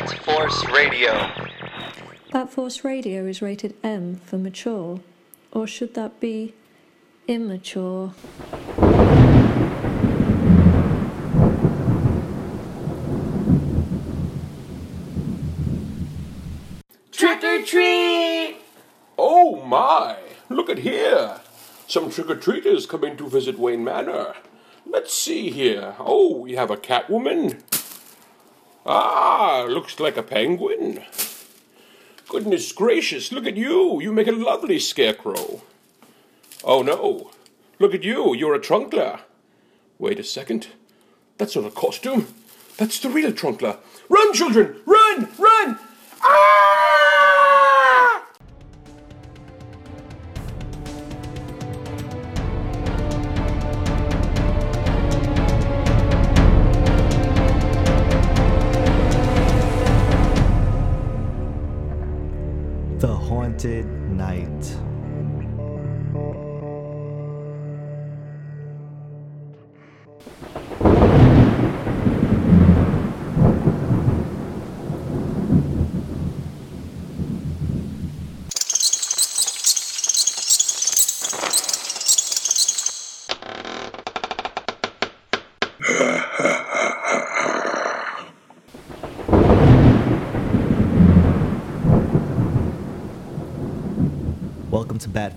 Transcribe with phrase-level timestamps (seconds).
[0.00, 1.30] Bat Force Radio.
[2.32, 5.00] Bat Force Radio is rated M for mature,
[5.52, 6.54] or should that be
[7.28, 8.14] immature?
[17.12, 18.56] Trick or treat!
[19.18, 20.16] Oh my!
[20.48, 21.40] Look at here!
[21.86, 24.34] Some trick or treaters coming to visit Wayne Manor.
[24.86, 25.94] Let's see here.
[25.98, 27.60] Oh, we have a Catwoman.
[28.86, 31.04] Ah, looks like a penguin.
[32.28, 34.00] Goodness gracious, look at you!
[34.00, 35.62] You make a lovely scarecrow.
[36.64, 37.30] Oh no!
[37.78, 39.20] Look at you, you're a Trunkler.
[39.98, 40.68] Wait a second.
[41.38, 42.28] That's not a costume.
[42.76, 43.78] That's the real Trunkler.
[44.08, 44.80] Run, children!
[44.86, 45.28] Run!
[45.38, 45.78] Run!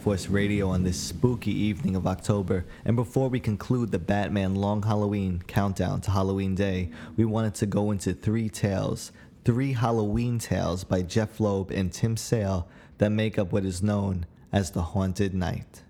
[0.03, 2.65] Force Radio on this spooky evening of October.
[2.83, 7.65] And before we conclude the Batman Long Halloween countdown to Halloween Day, we wanted to
[7.65, 9.13] go into three tales,
[9.45, 14.25] three Halloween tales by Jeff Loeb and Tim Sale that make up what is known
[14.51, 15.83] as the Haunted Knight.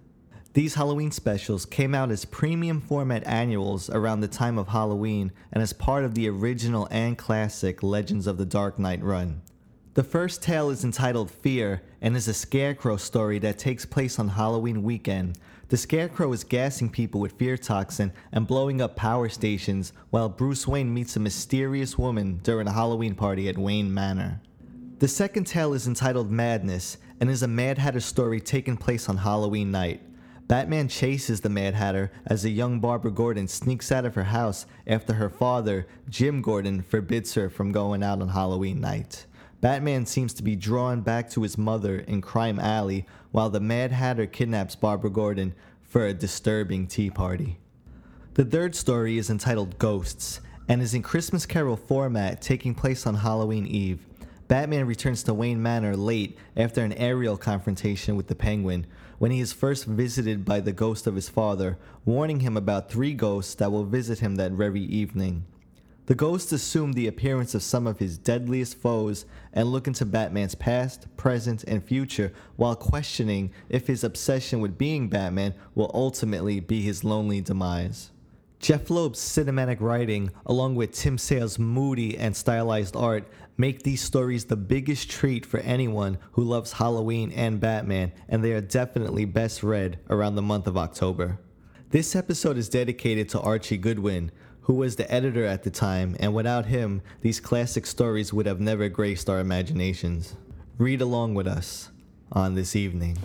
[0.53, 5.63] These Halloween specials came out as premium format annuals around the time of Halloween and
[5.63, 9.41] as part of the original and classic Legends of the Dark Knight run.
[9.95, 14.29] The first tale is entitled Fear and is a scarecrow story that takes place on
[14.29, 15.37] Halloween weekend.
[15.69, 20.67] The scarecrow is gassing people with fear toxin and blowing up power stations while Bruce
[20.67, 24.41] Wayne meets a mysterious woman during a Halloween party at Wayne Manor.
[24.97, 29.17] The second tale is entitled Madness and is a Mad Hatter story taking place on
[29.17, 30.01] Halloween night.
[30.47, 34.65] Batman chases the Mad Hatter as a young Barbara Gordon sneaks out of her house
[34.87, 39.27] after her father, Jim Gordon, forbids her from going out on Halloween night.
[39.63, 43.93] Batman seems to be drawn back to his mother in Crime Alley while the Mad
[43.93, 47.59] Hatter kidnaps Barbara Gordon for a disturbing tea party.
[48.33, 53.15] The third story is entitled Ghosts and is in Christmas Carol format taking place on
[53.15, 54.05] Halloween Eve.
[54.49, 58.85] Batman returns to Wayne Manor late after an aerial confrontation with the Penguin
[59.17, 63.13] when he is first visited by the ghost of his father, warning him about three
[63.13, 65.45] ghosts that will visit him that very evening.
[66.05, 70.53] The ghosts assume the appearance of some of his deadliest foes and look into Batman's
[70.53, 76.81] past, present, and future while questioning if his obsession with being Batman will ultimately be
[76.81, 78.11] his lonely demise.
[78.59, 83.25] Jeff Loeb's cinematic writing, along with Tim Sale's moody and stylized art,
[83.57, 88.51] make these stories the biggest treat for anyone who loves Halloween and Batman, and they
[88.51, 91.39] are definitely best read around the month of October.
[91.91, 94.31] This episode is dedicated to Archie Goodwin,
[94.63, 98.59] who was the editor at the time, and without him, these classic stories would have
[98.59, 100.35] never graced our imaginations.
[100.77, 101.89] Read along with us
[102.31, 103.17] on this evening.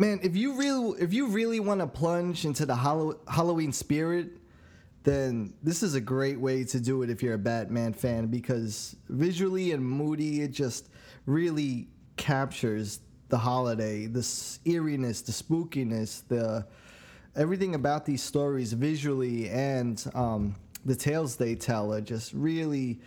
[0.00, 4.37] Man, if you really if you really want to plunge into the Hallow- Halloween spirit,
[5.04, 8.96] then this is a great way to do it if you're a Batman fan because
[9.08, 10.88] visually and moody, it just
[11.26, 14.26] really captures the holiday, the
[14.64, 16.66] eeriness, the spookiness, the
[17.36, 23.00] everything about these stories visually and um, the tales they tell are just really.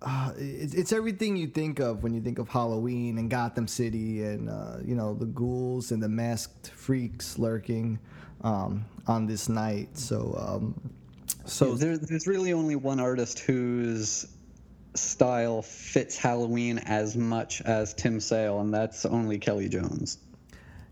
[0.00, 4.22] Uh, it's, it's everything you think of when you think of Halloween and Gotham City
[4.22, 7.98] and uh, you know the ghouls and the masked freaks lurking
[8.42, 9.98] um, on this night.
[9.98, 10.92] So um,
[11.48, 14.26] so So there, there's really only one artist whose
[14.94, 20.18] style fits Halloween as much as Tim Sale, and that's only Kelly Jones.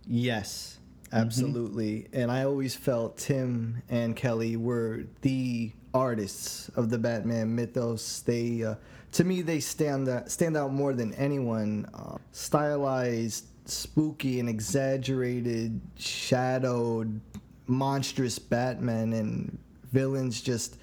[0.07, 0.79] Yes,
[1.13, 2.09] absolutely.
[2.13, 8.21] And I always felt Tim and Kelly were the artists of the Batman mythos.
[8.21, 8.77] They, uh,
[9.13, 11.89] to me, they stand out, stand out more than anyone.
[11.93, 17.21] Uh, stylized, spooky, and exaggerated, shadowed,
[17.67, 19.59] monstrous Batman and
[19.93, 20.79] villains just.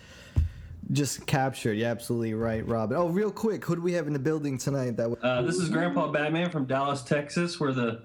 [0.92, 1.76] Just captured.
[1.76, 2.98] You're absolutely right, Robin.
[2.98, 4.98] Oh, real quick, who do we have in the building tonight?
[4.98, 8.02] That Uh, this is Grandpa Batman from Dallas, Texas, where the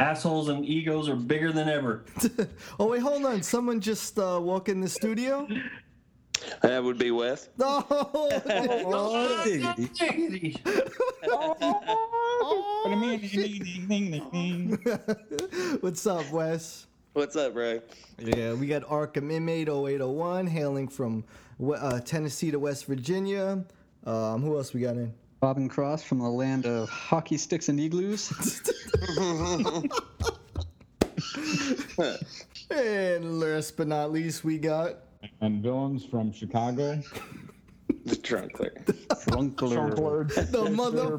[0.00, 2.04] assholes and egos are bigger than ever.
[2.80, 3.44] oh wait, hold on.
[3.44, 5.46] Someone just uh, walk in the studio.
[6.62, 7.48] That would be Wes.
[7.58, 7.86] No.
[8.88, 10.56] Oh, diggity.
[15.80, 16.86] What's up, Wes?
[17.16, 17.80] What's up, bro?
[18.18, 21.24] Yeah, we got Arkham Inmate 0801 hailing from
[21.66, 23.64] uh, Tennessee to West Virginia.
[24.04, 25.14] Um, who else we got in?
[25.40, 28.30] Robin Cross from the land of hockey sticks and igloos.
[32.70, 34.96] And last but not least, we got.
[35.40, 37.00] and villains from Chicago.
[38.06, 38.70] The trunkler.
[39.56, 40.50] Trunkler.
[40.52, 41.18] The mother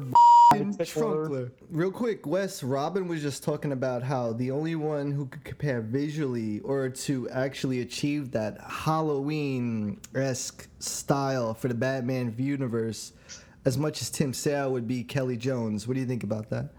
[0.84, 1.50] Trunkler.
[1.70, 5.82] Real quick, Wes, Robin was just talking about how the only one who could compare
[5.82, 13.12] visually or to actually achieve that Halloween esque style for the Batman universe
[13.66, 15.86] as much as Tim Sale would be Kelly Jones.
[15.86, 16.70] What do you think about that?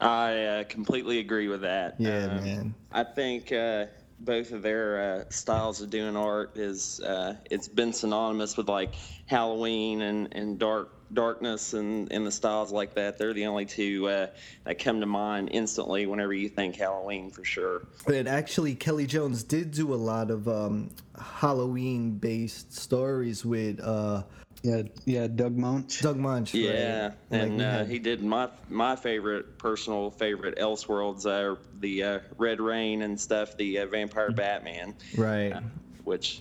[0.00, 1.94] I uh, completely agree with that.
[1.98, 2.74] Yeah, Um, man.
[2.92, 3.86] I think uh,
[4.20, 8.94] both of their uh, styles of doing art is uh, it's been synonymous with like
[9.26, 13.18] Halloween and, and dark darkness and, and the styles like that.
[13.18, 14.26] They're the only two uh,
[14.64, 17.86] that come to mind instantly whenever you think Halloween for sure.
[18.06, 24.24] And actually, Kelly Jones did do a lot of um, Halloween based stories with uh,
[24.64, 26.00] Yeah, yeah, Doug Moench.
[26.00, 26.54] Doug Moench.
[26.54, 27.14] Yeah, right?
[27.30, 32.18] And we uh, had- he did my my favorite personal favorite Elseworlds, uh, the uh,
[32.38, 35.52] Red Rain and stuff, the uh, Vampire Batman, Right.
[35.52, 35.60] uh,
[36.04, 36.40] which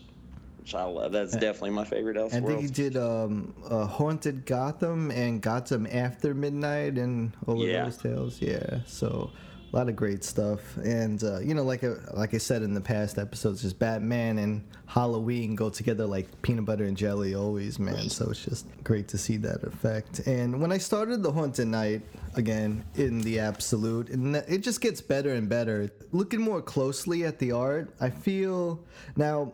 [0.59, 1.11] which I love.
[1.11, 2.33] That's definitely my favorite Elseworlds.
[2.35, 7.67] I think he did um, uh, Haunted Gotham and Gotham After Midnight and all of
[7.67, 7.83] Yeah.
[7.83, 8.41] those tales.
[8.41, 9.31] Yeah, so
[9.73, 10.77] a lot of great stuff.
[10.77, 14.37] And uh, you know, like I, like I said in the past episodes, just Batman
[14.37, 18.09] and Halloween go together like peanut butter and jelly always, man.
[18.09, 20.19] So it's just great to see that effect.
[20.27, 22.03] And when I started the Haunted Knight
[22.35, 25.89] again in the Absolute, and it just gets better and better.
[26.11, 28.79] Looking more closely at the art, I feel
[29.15, 29.53] now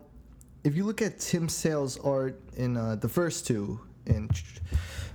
[0.65, 4.29] if you look at Tim Sale's art in uh, the first two, in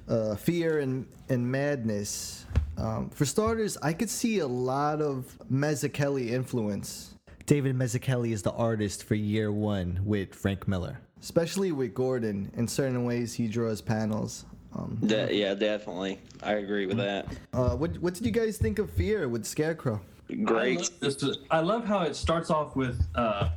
[0.08, 6.30] uh, Fear and and Madness, um, for starters, I could see a lot of Mazzucchelli
[6.30, 7.14] influence.
[7.46, 12.50] David Mazzucchelli is the artist for Year One with Frank Miller, especially with Gordon.
[12.56, 14.44] In certain ways, he draws panels.
[14.74, 16.18] Um, De- yeah, definitely.
[16.42, 17.26] I agree with that.
[17.52, 20.00] uh, what what did you guys think of Fear with Scarecrow?
[20.30, 20.78] I Great.
[20.78, 23.50] love, this- I love how it starts off with, uh,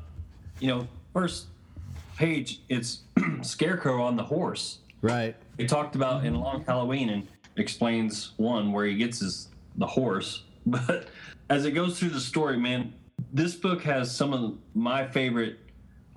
[0.60, 1.48] you know, first
[2.18, 3.00] page, it's
[3.42, 4.80] Scarecrow on the horse.
[5.02, 5.36] Right.
[5.58, 7.28] He talked about in Long Halloween and
[7.58, 10.44] explains one where he gets his the horse.
[10.70, 11.08] But
[11.50, 12.94] as it goes through the story, man,
[13.32, 15.60] this book has some of my favorite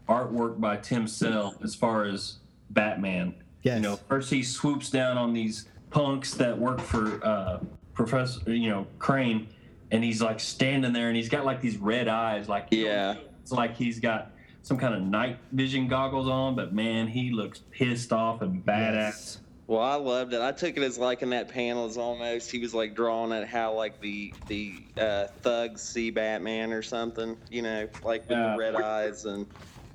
[0.08, 2.38] artwork by Tim Sale as far as
[2.70, 3.34] Batman.
[3.62, 3.76] Yes.
[3.76, 7.60] You know, first he swoops down on these punks that work for uh,
[7.94, 9.46] Professor, you know, Crane,
[9.92, 13.14] and he's like standing there and he's got like these red eyes, like Yeah.
[13.40, 14.32] it's like he's got
[14.62, 19.38] some kind of night vision goggles on, but man, he looks pissed off and badass.
[19.70, 20.40] Well, I loved it.
[20.40, 23.46] I took it as like in that panel is almost he was like drawing at
[23.46, 28.54] how like the the uh, thugs see Batman or something, you know, like with Yeah.
[28.54, 29.46] the red eyes and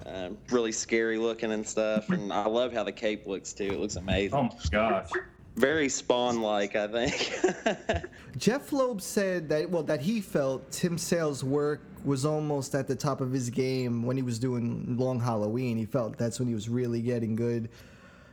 [0.05, 2.09] um, really scary looking and stuff.
[2.09, 3.65] And I love how the cape looks too.
[3.65, 4.39] It looks amazing.
[4.39, 5.09] Oh my gosh.
[5.57, 8.05] Very Spawn like, I think.
[8.37, 12.95] Jeff Loeb said that well that he felt Tim Sale's work was almost at the
[12.95, 15.75] top of his game when he was doing Long Halloween.
[15.75, 17.67] He felt that's when he was really getting good.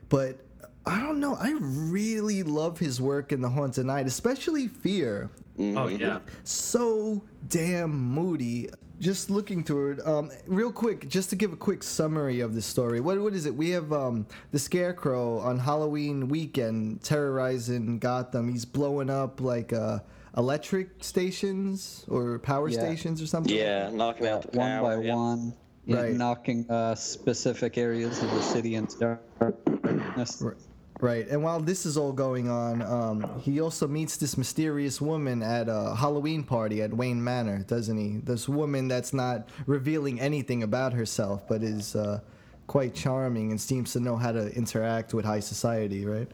[0.08, 0.38] But
[0.84, 1.36] I don't know.
[1.36, 5.30] I really love his work in The Haunted Knight, especially Fear.
[5.58, 6.18] Oh yeah.
[6.44, 8.68] So damn moody.
[8.98, 12.62] Just looking through it, um, real quick, just to give a quick summary of the
[12.62, 13.00] story.
[13.00, 13.54] What what is it?
[13.54, 18.48] We have um, the Scarecrow on Halloween weekend terrorizing Gotham.
[18.48, 19.98] He's blowing up like uh,
[20.36, 22.78] electric stations or power Yeah.
[22.78, 23.52] stations or something.
[23.54, 25.14] yeah, knocking out the one by yeah.
[25.16, 26.14] one, yeah, Right.
[26.14, 30.40] knocking uh, specific areas of the city into darkness.
[30.42, 30.56] Right,
[31.02, 35.68] and while this is all going on, um, he also meets this mysterious woman at
[35.68, 38.18] a Halloween party at Wayne Manor, doesn't he?
[38.18, 42.20] This woman that's not revealing anything about herself, but is uh,
[42.68, 46.30] quite charming and seems to know how to interact with high society, right?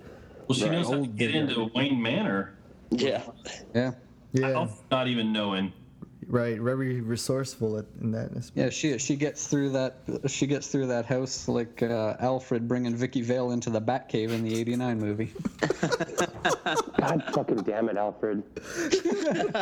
[0.47, 0.73] Well, she Right.
[0.73, 2.55] knows how to get into Wayne Manor.
[2.91, 3.23] Yeah.
[3.75, 3.93] Yeah,
[4.33, 5.73] Yeah, without Not even knowing.
[6.28, 6.61] Right.
[6.61, 8.56] Very resourceful in that aspect.
[8.56, 8.70] yeah.
[8.70, 9.97] She she gets through that.
[10.26, 14.44] She gets through that house like uh, Alfred bringing Vicky Vale into the Batcave in
[14.44, 15.32] the '89 movie.
[16.99, 18.42] God fucking damn it, Alfred.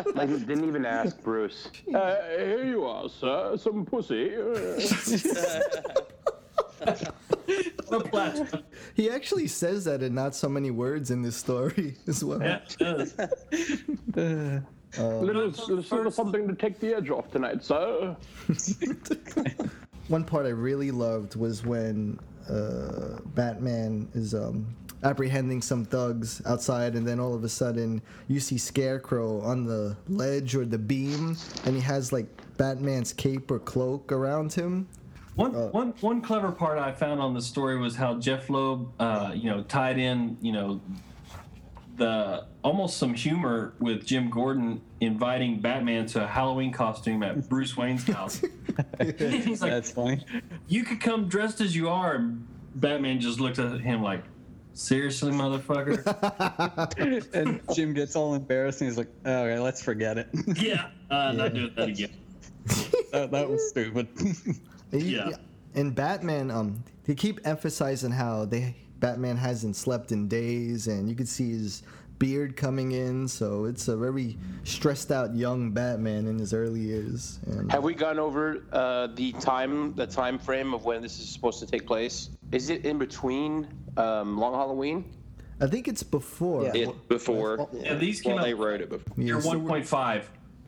[0.14, 1.68] like he didn't even ask Bruce.
[1.94, 3.56] Uh, here you are, sir.
[3.56, 4.32] Some pussy.
[7.88, 8.64] The plasma.
[8.94, 12.42] He actually says that in not so many words in this story as well.
[12.42, 12.60] Yeah,
[14.92, 15.68] it does.
[15.68, 18.16] little, little something to take the edge off tonight, sir.
[20.08, 24.66] One part I really loved was when uh, Batman is um,
[25.02, 29.96] apprehending some thugs outside, and then all of a sudden you see Scarecrow on the
[30.08, 32.26] ledge or the beam, and he has like
[32.56, 34.86] Batman's cape or cloak around him.
[35.34, 39.32] One, one, one clever part I found on the story was how Jeff Loeb, uh,
[39.34, 40.80] you know, tied in, you know,
[41.96, 47.76] the almost some humor with Jim Gordon inviting Batman to a Halloween costume at Bruce
[47.76, 48.40] Wayne's house.
[49.00, 50.24] He's like, That's funny.
[50.68, 54.24] "You could come dressed as you are." And Batman just looked at him like,
[54.74, 56.02] "Seriously, motherfucker."
[57.34, 60.28] And Jim gets all embarrassed and he's like, okay, let's forget it.
[60.56, 62.10] yeah, uh, not doing that again.
[63.12, 64.08] that, that was stupid.
[64.92, 65.30] And Yeah.
[65.74, 71.14] And Batman, um, they keep emphasizing how they Batman hasn't slept in days, and you
[71.14, 71.82] can see his
[72.18, 73.28] beard coming in.
[73.28, 77.38] So it's a very stressed out young Batman in his early years.
[77.46, 81.28] And Have we gone over uh, the time, the time frame of when this is
[81.28, 82.30] supposed to take place?
[82.52, 85.04] Is it in between um, Long Halloween?
[85.60, 86.64] I think it's before.
[86.64, 86.88] Yeah.
[86.88, 87.68] It before.
[87.72, 89.14] Yeah, these came well, they out- wrote it before.
[89.16, 90.24] You're so 1.5.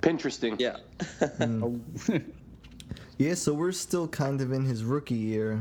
[0.07, 0.57] Interesting.
[0.59, 0.77] Yeah.
[3.19, 5.61] Yeah, so we're still kind of in his rookie year.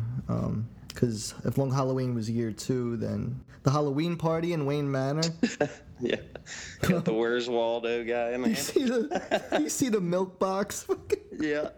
[0.97, 5.21] Because if Long Halloween was year two, then the Halloween party in Wayne Manor.
[5.99, 6.17] Yeah.
[6.81, 10.85] Got the Where's Waldo guy in you see the you see the milk box.
[11.39, 11.69] Yeah.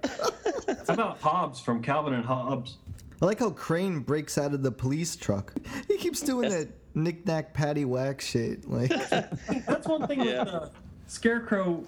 [0.85, 2.79] How about Hobbes from Calvin and Hobbes?
[3.21, 5.53] I like how Crane breaks out of the police truck.
[5.88, 8.69] He keeps doing that knick-knack patty whack shit.
[8.69, 8.89] Like
[9.65, 10.43] That's one thing Yeah.
[10.43, 10.69] with uh,
[11.07, 11.85] Scarecrow.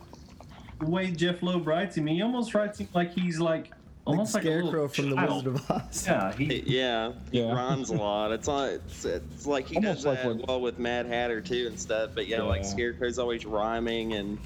[0.79, 3.73] The way Jeff Loeb writes him, he almost writes him like he's like
[4.05, 5.15] almost like, a Scarecrow little from the.
[5.15, 6.05] Wizard of Oz.
[6.08, 7.53] Yeah, he, Yeah, he Yeah.
[7.53, 8.31] rhymes a lot.
[8.31, 8.70] It's on.
[8.70, 11.79] It's, it's like he Almost does like that what- well with Mad Hatter too and
[11.79, 12.12] stuff.
[12.15, 12.67] But yeah, like Yeah.
[12.70, 14.38] Scarecrow's always rhyming and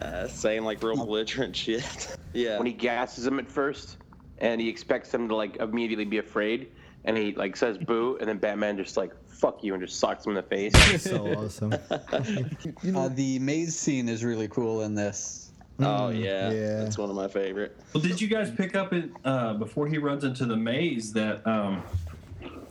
[0.00, 2.16] uh, saying like real belligerent shit.
[2.32, 2.56] yeah.
[2.58, 3.96] When he gasses him at first,
[4.38, 6.68] and he expects him to like immediately be afraid,
[7.04, 10.24] and he like says boo, and then Batman just like fuck you and just socks
[10.24, 10.72] him in the face.
[11.02, 11.74] So awesome.
[11.90, 15.43] Uh, the maze scene is really cool in this.
[15.80, 16.76] Oh yeah, yeah.
[16.76, 17.76] that's one of my favorite.
[17.92, 21.46] Well, did you guys pick up it uh, before he runs into the maze that
[21.46, 21.82] um,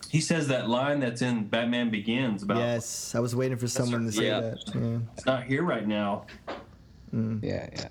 [0.10, 4.06] he says that line that's in Batman Begins about yes, I was waiting for someone
[4.06, 4.40] to say yeah.
[4.40, 4.76] that.
[4.76, 5.00] Yeah.
[5.16, 6.26] it's not here right now.
[7.12, 7.88] Yeah, yeah.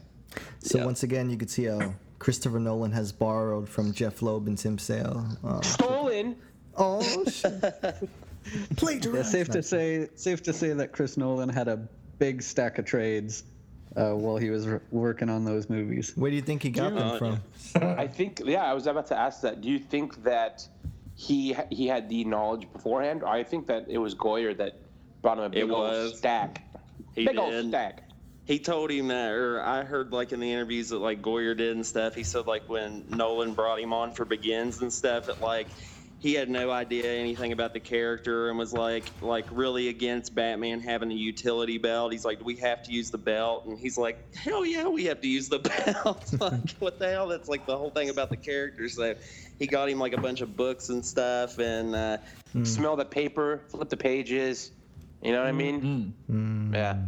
[0.61, 0.85] So Yeah.
[0.85, 4.79] once again, you could see how Christopher Nolan has borrowed from Jeff Loeb and Tim
[4.79, 5.27] Sale.
[5.45, 6.37] Um, Stolen.
[6.77, 7.53] oh shit!
[8.83, 11.77] Yeah, safe to say, safe to say that Chris Nolan had a
[12.19, 13.45] big stack of trades
[13.97, 16.13] uh, while he was r- working on those movies.
[16.17, 17.41] Where do you think he got them from?
[17.99, 18.41] I think.
[18.45, 19.61] Yeah, I was about to ask that.
[19.61, 20.67] Do you think that
[21.15, 23.23] he he had the knowledge beforehand?
[23.23, 24.79] Or I think that it was Goyer that
[25.21, 26.19] brought him a big It old was.
[26.19, 26.63] stack.
[27.15, 28.05] He big old stack.
[28.45, 31.77] He told him that, or I heard like in the interviews that like Goyer did
[31.77, 32.15] and stuff.
[32.15, 35.69] He said like when Nolan brought him on for Begins and stuff, that like
[36.23, 40.79] he had no idea anything about the character and was like like really against Batman
[40.79, 42.13] having a utility belt.
[42.13, 45.05] He's like, "Do we have to use the belt?" And he's like, "Hell yeah, we
[45.07, 45.59] have to use the
[46.05, 47.27] belt." like, what the hell?
[47.27, 48.89] That's like the whole thing about the character.
[48.89, 49.17] So
[49.59, 52.19] he got him like a bunch of books and stuff, and uh,
[52.53, 52.63] hmm.
[52.63, 54.71] Smell the paper, flip the pages.
[55.23, 55.57] You know what I hmm.
[55.59, 56.15] mean?
[56.29, 56.75] Hmm.
[56.75, 56.99] Yeah.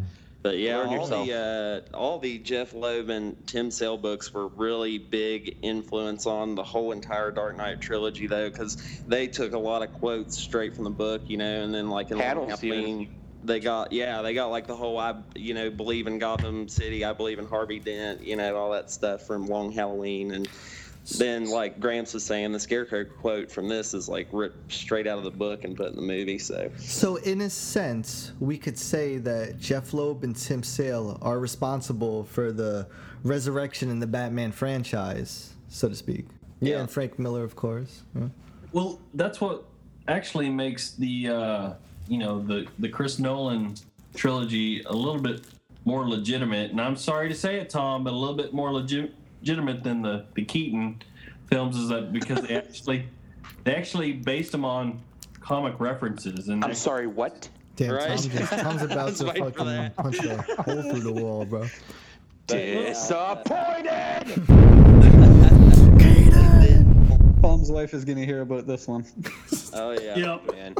[0.44, 1.26] But yeah, Learn all yourself.
[1.26, 6.54] the uh, all the Jeff Loeb and Tim Sale books were really big influence on
[6.54, 10.76] the whole entire Dark Knight trilogy, though, because they took a lot of quotes straight
[10.76, 13.08] from the book, you know, and then like in Panels, Halloween,
[13.42, 17.06] they got yeah, they got like the whole I you know believe in Gotham City,
[17.06, 20.46] I believe in Harvey Dent, you know, all that stuff from Long Halloween, and
[21.18, 25.18] then like Gramps was saying, the Scarecrow quote from this is like ripped straight out
[25.18, 26.70] of the book and put in the movie, so.
[26.78, 32.24] So in a sense, we could say that Jeff Loeb and Tim Sale are responsible
[32.24, 32.86] for the
[33.22, 36.26] resurrection in the Batman franchise, so to speak.
[36.60, 36.80] Yeah, Yeah.
[36.80, 38.02] and Frank Miller, of course.
[38.14, 38.28] Yeah.
[38.72, 39.64] Well, that's what
[40.08, 41.72] actually makes the uh,
[42.08, 43.74] you know the the Chris Nolan
[44.14, 45.42] trilogy a little bit
[45.84, 46.70] more legitimate.
[46.70, 49.10] And I'm sorry to say it, Tom, but a little bit more legi-
[49.44, 51.02] legitimate than the the Keaton
[51.50, 53.06] films is that because they actually
[53.64, 55.02] they actually based them on
[55.40, 57.46] comic references and I'm they- sorry, what?
[57.76, 58.06] Damn, Right.
[58.18, 59.96] Tom just, Tom's about was to fucking that.
[59.96, 61.66] punch a hole through the wall, bro.
[62.46, 64.24] Disappointed!
[67.42, 69.04] Tom's wife is gonna hear about this one.
[69.74, 70.16] Oh yeah.
[70.16, 70.52] Yep.
[70.52, 70.74] Man.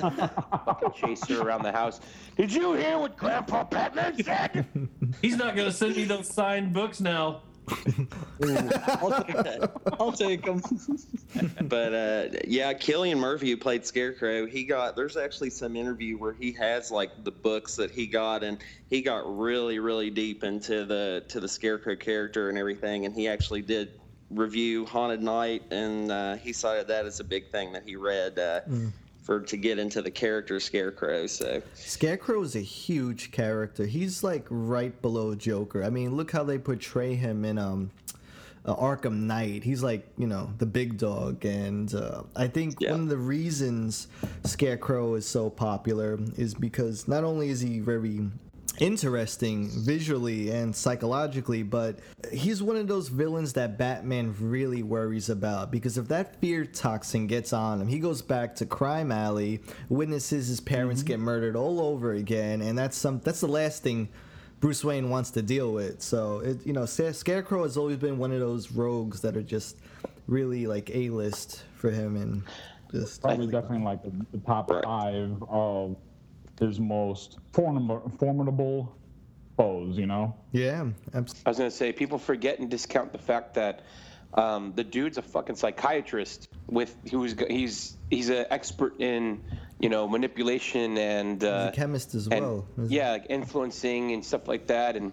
[0.00, 2.00] Fucking chase her around the house.
[2.36, 4.66] Did you hear what Grandpa Batman said?
[5.22, 7.40] He's not gonna send me those signed books now.
[7.70, 10.62] I'll take, I'll take him.
[11.68, 14.96] but uh, yeah, Cillian Murphy, who played Scarecrow, he got.
[14.96, 18.58] There's actually some interview where he has like the books that he got, and
[18.90, 23.28] he got really, really deep into the to the Scarecrow character and everything, and he
[23.28, 23.98] actually did
[24.30, 28.38] review Haunted Knight, and uh, he cited that as a big thing that he read.
[28.38, 28.60] Uh,
[29.24, 33.86] For to get into the character Scarecrow, so Scarecrow is a huge character.
[33.86, 35.82] He's like right below Joker.
[35.82, 37.90] I mean, look how they portray him in um
[38.66, 39.64] uh, Arkham Knight.
[39.64, 41.44] He's like, you know, the big dog.
[41.46, 42.92] And uh, I think Yeah.
[42.92, 44.08] one of the reasons
[44.44, 48.28] Scarecrow is so popular is because not only is he very
[48.78, 51.98] interesting visually and psychologically, but
[52.32, 57.26] he's one of those villains that Batman really worries about because if that fear toxin
[57.26, 61.08] gets on him, he goes back to crime alley, witnesses his parents mm-hmm.
[61.08, 64.08] get murdered all over again, and that's some that's the last thing
[64.60, 66.02] Bruce Wayne wants to deal with.
[66.02, 69.78] So it you know, Scarecrow has always been one of those rogues that are just
[70.26, 72.42] really like A list for him and
[72.90, 75.96] just Probably definitely like the, the top five of
[76.58, 78.96] his most formidable, formidable
[79.56, 80.34] foes, you know?
[80.52, 83.82] yeah, abs- I was gonna say people forget and discount the fact that
[84.34, 89.42] um, the dude's a fucking psychiatrist with who's he's he's an expert in
[89.78, 92.66] you know manipulation and he's uh, a chemist as and well.
[92.78, 94.96] isn't yeah, like influencing and stuff like that.
[94.96, 95.12] And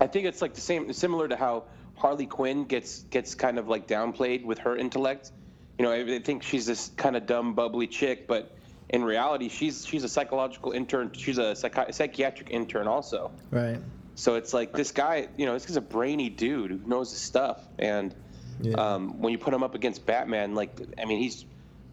[0.00, 1.64] I think it's like the same, similar to how
[1.96, 5.32] Harley Quinn gets gets kind of like downplayed with her intellect.
[5.78, 8.56] You know, I think she's this kind of dumb, bubbly chick, but
[8.90, 11.10] in reality, she's she's a psychological intern.
[11.14, 13.30] She's a psychi- psychiatric intern also.
[13.50, 13.78] Right.
[14.16, 17.20] So it's like this guy, you know, this guy's a brainy dude who knows his
[17.20, 17.66] stuff.
[17.78, 18.14] And
[18.60, 18.74] Yeah.
[18.76, 21.44] um, when you put him up against Batman, like, I mean, he's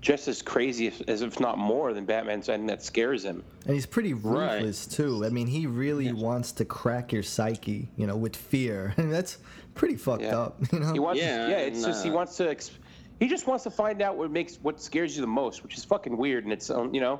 [0.01, 3.43] just as crazy as, as if not more than Batman, and that scares him.
[3.65, 4.55] And he's pretty Right.
[4.57, 5.25] ruthless too.
[5.25, 8.93] I mean, he really wants to crack your psyche, you know, with fear.
[8.98, 9.38] And that's
[9.74, 10.38] pretty fucked Yeah.
[10.39, 10.93] up, you know.
[10.93, 12.50] He wants, Yeah, yeah, it's and, just he uh, wants to.
[12.50, 12.71] Ex-
[13.21, 15.85] he just wants to find out what makes what scares you the most, which is
[15.85, 16.43] fucking weird.
[16.43, 17.19] And it's um, you know,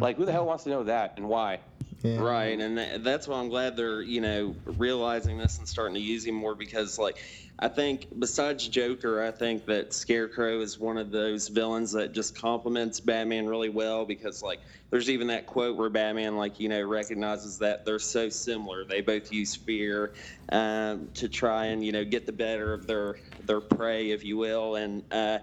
[0.00, 1.60] like who the hell wants to know that and why?
[2.02, 2.22] Yeah.
[2.22, 6.00] Right, and tha- that's why I'm glad they're you know realizing this and starting to
[6.00, 7.18] use him more because like
[7.58, 12.38] I think besides Joker, I think that Scarecrow is one of those villains that just
[12.38, 16.82] complements Batman really well because like there's even that quote where Batman like you know
[16.82, 18.86] recognizes that they're so similar.
[18.86, 20.14] They both use fear
[20.50, 24.38] um, to try and you know get the better of their their prey, if you
[24.38, 25.40] will, and uh,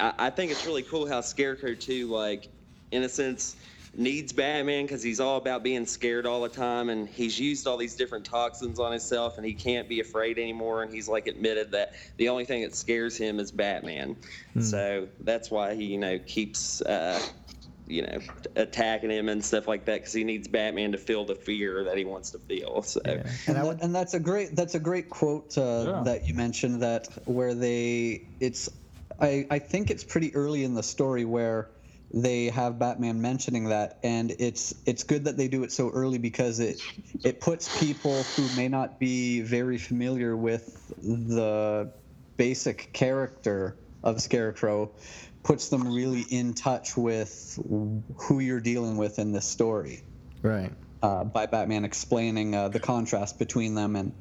[0.00, 2.48] I, I think it's really cool how Scarecrow too like
[2.90, 3.56] in a sense
[3.96, 7.76] needs Batman because he's all about being scared all the time, and he's used all
[7.76, 10.82] these different toxins on himself, and he can't be afraid anymore.
[10.82, 14.16] And he's like admitted that the only thing that scares him is Batman.
[14.60, 17.20] So that's why he, you know, keeps, uh,
[17.86, 18.18] you know,
[18.56, 21.98] attacking him and stuff like that because he needs Batman to feel the fear that
[21.98, 22.82] he wants to feel.
[22.82, 26.02] So And and, I would, and that's a great that's a great quote uh, Yeah.
[26.04, 28.68] that you mentioned that where they it's
[29.20, 31.68] I, I think it's pretty early in the story where
[32.14, 36.18] they have Batman mentioning that and it's it's good that they do it so early
[36.18, 36.80] because it
[37.24, 41.90] it puts people who may not be very familiar with the
[42.36, 44.92] basic character of Scarecrow
[45.42, 47.58] puts them really in touch with
[48.16, 50.04] who you're dealing with in this story
[50.40, 50.70] right.
[51.02, 54.12] uh, by Batman explaining uh, the contrast between them and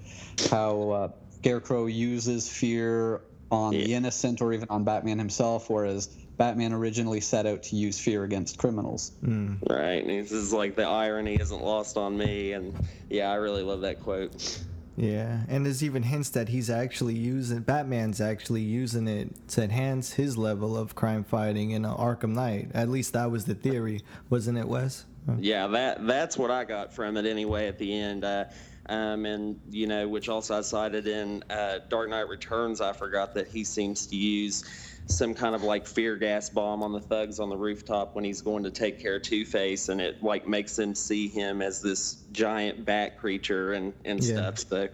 [0.49, 3.21] how uh, Scarecrow uses fear
[3.53, 7.99] on the innocent or even on Batman himself, whereas Batman originally set out to use
[7.99, 9.11] fear against criminals.
[9.21, 12.73] right, and this is like the irony isn't lost on me, and
[13.09, 14.59] yeah, I really love that quote.
[14.95, 20.13] Yeah, and there's even hints that he's actually using Batman's actually using it to enhance
[20.13, 22.69] his level of crime fighting in Arkham Knight.
[22.73, 25.05] At least that was the theory, wasn't it, Wes?
[25.39, 27.67] Yeah, that that's what I got from it anyway.
[27.67, 28.45] At the end, uh,
[28.87, 32.81] um, and you know, which also I cited in uh, Dark Knight Returns.
[32.81, 34.63] I forgot that he seems to use
[35.07, 38.41] some kind of like fear gas bomb on the thugs on the rooftop when he's
[38.41, 41.81] going to take care of Two Face, and it like makes them see him as
[41.81, 44.33] this giant bat creature and and Yeah.
[44.53, 44.59] stuff.
[44.59, 44.87] So.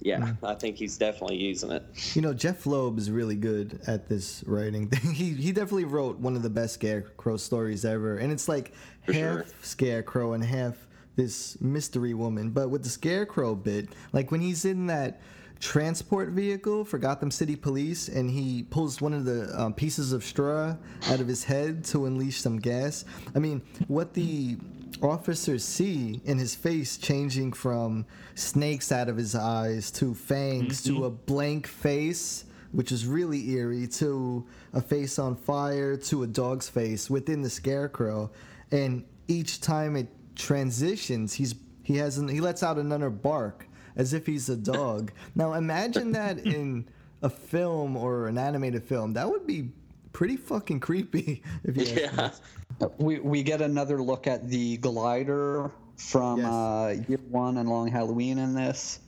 [0.00, 1.82] Yeah, I think he's definitely using it.
[2.14, 5.12] You know, Jeff Loeb is really good at this writing thing.
[5.14, 8.74] He he definitely wrote one of the best Scarecrow stories ever, and it's like
[9.06, 9.46] For half sure.
[9.62, 12.50] Scarecrow and half this mystery woman.
[12.50, 15.20] But with the Scarecrow bit, like when he's in that
[15.60, 20.24] transport vehicle for Gotham City Police, and he pulls one of the um, pieces of
[20.24, 20.76] straw
[21.08, 23.04] out of his head to unleash some gas.
[23.34, 24.58] I mean, what the
[25.02, 31.04] officers see in his face changing from snakes out of his eyes to fangs to
[31.04, 36.68] a blank face which is really eerie to a face on fire to a dog's
[36.68, 38.30] face within the scarecrow
[38.70, 43.66] and each time it transitions he's he has an, he lets out another bark
[43.96, 45.12] as if he's a dog.
[45.34, 46.86] Now imagine that in
[47.22, 49.12] a film or an animated film.
[49.14, 49.70] That would be
[50.12, 51.42] pretty fucking creepy.
[51.64, 52.48] If you ask me.
[52.80, 52.86] Yeah.
[52.98, 56.46] We we get another look at the glider from Yes.
[56.46, 58.98] uh, year one and Long Halloween in this,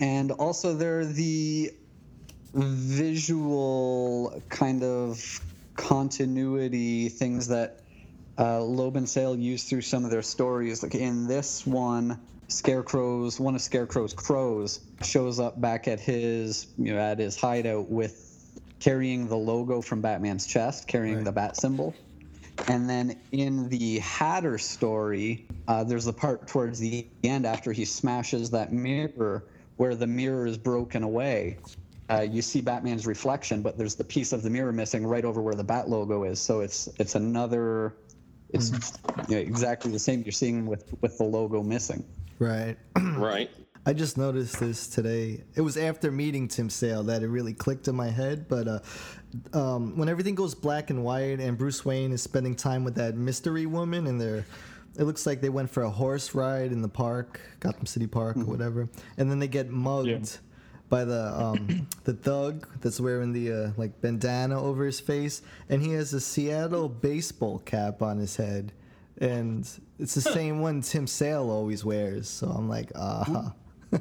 [0.00, 1.72] and also there are the
[2.54, 5.40] visual kind of
[5.74, 7.80] continuity things that
[8.42, 10.82] uh, Loeb and Sale use through some of their stories.
[10.82, 16.92] Like in this one, Scarecrow's one of Scarecrow's crows shows up back at his you
[16.92, 18.28] know at his hideout with
[18.80, 21.94] carrying the logo from Batman's chest, carrying the bat symbol.
[22.68, 27.84] And then in the Hatter story, uh, there's the part towards the end after he
[27.84, 29.44] smashes that mirror
[29.76, 31.58] where the mirror is broken away.
[32.10, 35.40] Uh, you see Batman's reflection, but there's the piece of the mirror missing right over
[35.40, 36.40] where the bat logo is.
[36.40, 37.94] So it's it's another,
[38.52, 42.04] it's you know, exactly the same you're seeing with with the logo missing.
[42.38, 42.76] Right.
[43.16, 43.50] Right.
[43.84, 45.42] I just noticed this today.
[45.56, 48.46] It was after meeting Tim Sale that it really clicked in my head.
[48.48, 48.78] But uh,
[49.52, 53.16] um, when everything goes black and white, and Bruce Wayne is spending time with that
[53.16, 54.46] mystery woman, and they're,
[54.96, 58.36] it looks like they went for a horse ride in the park, Gotham City Park
[58.36, 58.88] or whatever,
[59.18, 60.08] and then they get mugged.
[60.08, 60.38] Yeah.
[60.92, 65.80] By the um, the thug that's wearing the uh, like bandana over his face, and
[65.80, 68.72] he has a Seattle baseball cap on his head,
[69.16, 69.66] and
[69.98, 72.28] it's the same one Tim Sale always wears.
[72.28, 73.54] So I'm like, ah,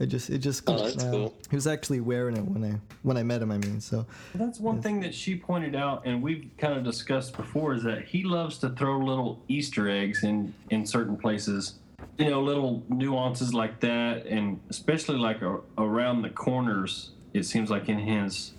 [0.00, 1.10] it just it just Oh, that's now.
[1.10, 1.34] cool.
[1.50, 3.50] He was actually wearing it when I when I met him.
[3.52, 7.36] I mean, so That's one thing that she pointed out, and we've kind of discussed
[7.36, 11.74] before, is that he loves to throw little Easter eggs in in certain places.
[12.18, 17.10] You know, little nuances like that, and especially like a, around the corners.
[17.34, 18.52] It seems like in his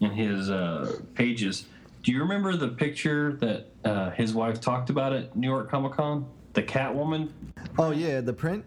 [0.00, 1.66] in his uh, pages.
[2.02, 5.92] Do you remember the picture that uh, his wife talked about at New York Comic
[5.92, 6.26] Con?
[6.54, 7.30] The Catwoman
[7.78, 8.64] oh yeah, the print.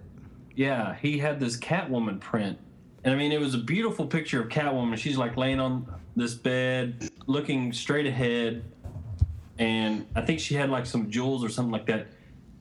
[0.56, 2.58] yeah, he had this Catwoman print.
[3.04, 4.98] And I mean, it was a beautiful picture of Catwoman.
[4.98, 8.64] She's like laying on this bed, looking straight ahead.
[9.58, 12.08] And I think she had like some jewels or something like that.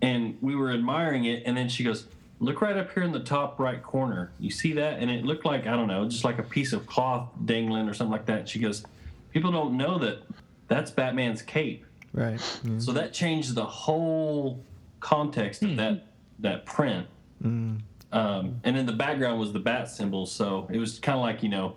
[0.03, 1.43] And we were admiring it.
[1.47, 2.07] And then she goes,
[2.43, 4.33] Look right up here in the top right corner.
[4.39, 4.99] You see that?
[5.01, 7.93] And it looked like, I don't know, just like a piece of cloth dangling or
[7.93, 8.49] something like that.
[8.49, 8.85] She goes,
[9.31, 10.23] People don't know that
[10.69, 11.85] that's Batman's cape.
[12.13, 12.41] Right.
[12.65, 12.79] yeah.
[12.79, 14.65] So that changed the whole
[15.01, 16.43] context of that mm-hmm.
[16.43, 17.07] that print.
[17.43, 17.79] Mm-hmm.
[18.13, 21.43] Um, and in the background was the bat symbol, so it was kind of like
[21.43, 21.77] you know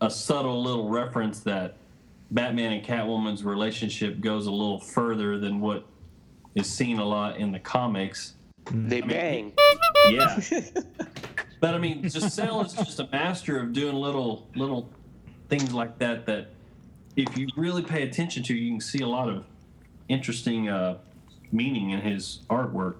[0.00, 1.76] a subtle little reference that
[2.30, 5.84] Batman and Catwoman's relationship goes a little further than what
[6.54, 8.34] is seen a lot in the comics.
[8.70, 9.52] They bang.
[10.08, 10.40] Yeah.
[11.60, 14.88] but I mean, Giselle is just a master of doing little little
[15.48, 16.26] things like that.
[16.26, 16.48] That
[17.16, 19.44] if you really pay attention to, you can see a lot of
[20.08, 20.98] interesting uh,
[21.52, 22.96] meaning in his artwork.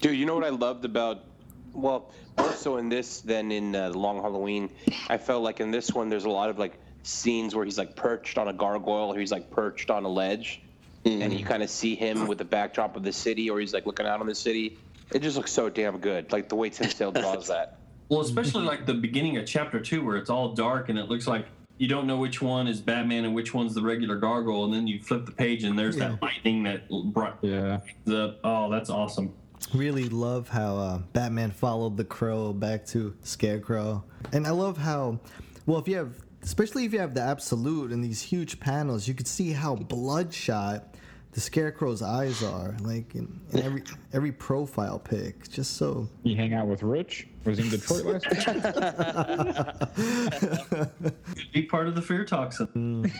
[0.00, 1.24] Dude, you know what I loved about,
[1.72, 4.70] well, more so in this than in uh, Long Halloween.
[5.08, 7.96] I felt like in this one, there's a lot of like scenes where he's like
[7.96, 10.62] perched on a gargoyle, or he's like perched on a ledge,
[11.04, 13.86] and you kind of see him with the backdrop of the city, or he's like
[13.86, 14.78] looking out on the city.
[15.12, 17.78] It just looks so damn good, like the way Tim Sale draws that.
[18.08, 21.26] Well, especially like the beginning of chapter two, where it's all dark and it looks
[21.26, 21.46] like
[21.78, 24.86] you don't know which one is Batman and which one's the regular gargoyle, and then
[24.86, 27.80] you flip the page and there's that lightning that brought Yeah.
[28.04, 28.36] the.
[28.44, 29.32] Oh, that's awesome.
[29.72, 35.18] really love how uh, Batman followed the crow back to Scarecrow, and I love how,
[35.64, 36.12] well, if you have,
[36.42, 40.91] especially if you have the absolute and these huge panels, you could see how bloodshot
[41.32, 45.48] the Scarecrow's eyes are, like in, in every every profile pic.
[45.50, 47.28] Just so You hang out with Rich?
[47.44, 48.44] Was he in Detroit last week?
[51.36, 53.10] Could be part of the fear toxin.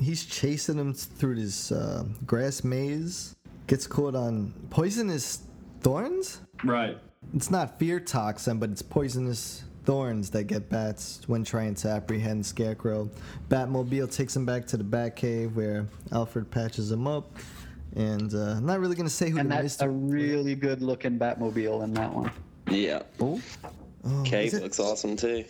[0.00, 5.42] he's chasing him through this uh, grass maze, gets caught on poisonous
[5.80, 6.40] thorns.
[6.64, 6.98] Right.
[7.34, 12.44] It's not fear toxin, but it's poisonous thorns that get bats when trying to apprehend
[12.44, 13.10] Scarecrow.
[13.48, 17.36] Batmobile takes him back to the Batcave where Alfred patches him up.
[17.94, 20.54] And uh, I'm not really going to say who And the that's mystery a really
[20.54, 22.30] good looking Batmobile in that one.
[22.70, 23.02] Yeah.
[23.20, 23.40] Oh,
[24.24, 25.44] Cave is looks awesome too.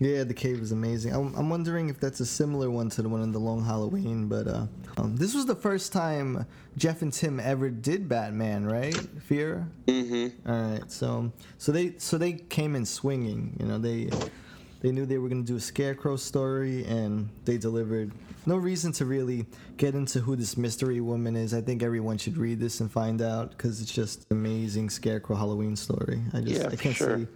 [0.00, 1.12] Yeah, the cave is amazing.
[1.12, 4.28] I'm, I'm wondering if that's a similar one to the one in the Long Halloween,
[4.28, 8.94] but uh, um, this was the first time Jeff and Tim ever did Batman, right?
[9.24, 9.68] Fear.
[9.86, 10.48] Mm-hmm.
[10.50, 13.56] All right, so so they so they came in swinging.
[13.58, 14.08] You know, they
[14.82, 18.12] they knew they were gonna do a Scarecrow story, and they delivered.
[18.46, 21.52] No reason to really get into who this mystery woman is.
[21.52, 25.36] I think everyone should read this and find out because it's just an amazing Scarecrow
[25.36, 26.22] Halloween story.
[26.32, 27.18] I just Yeah, I can't sure.
[27.18, 27.26] see.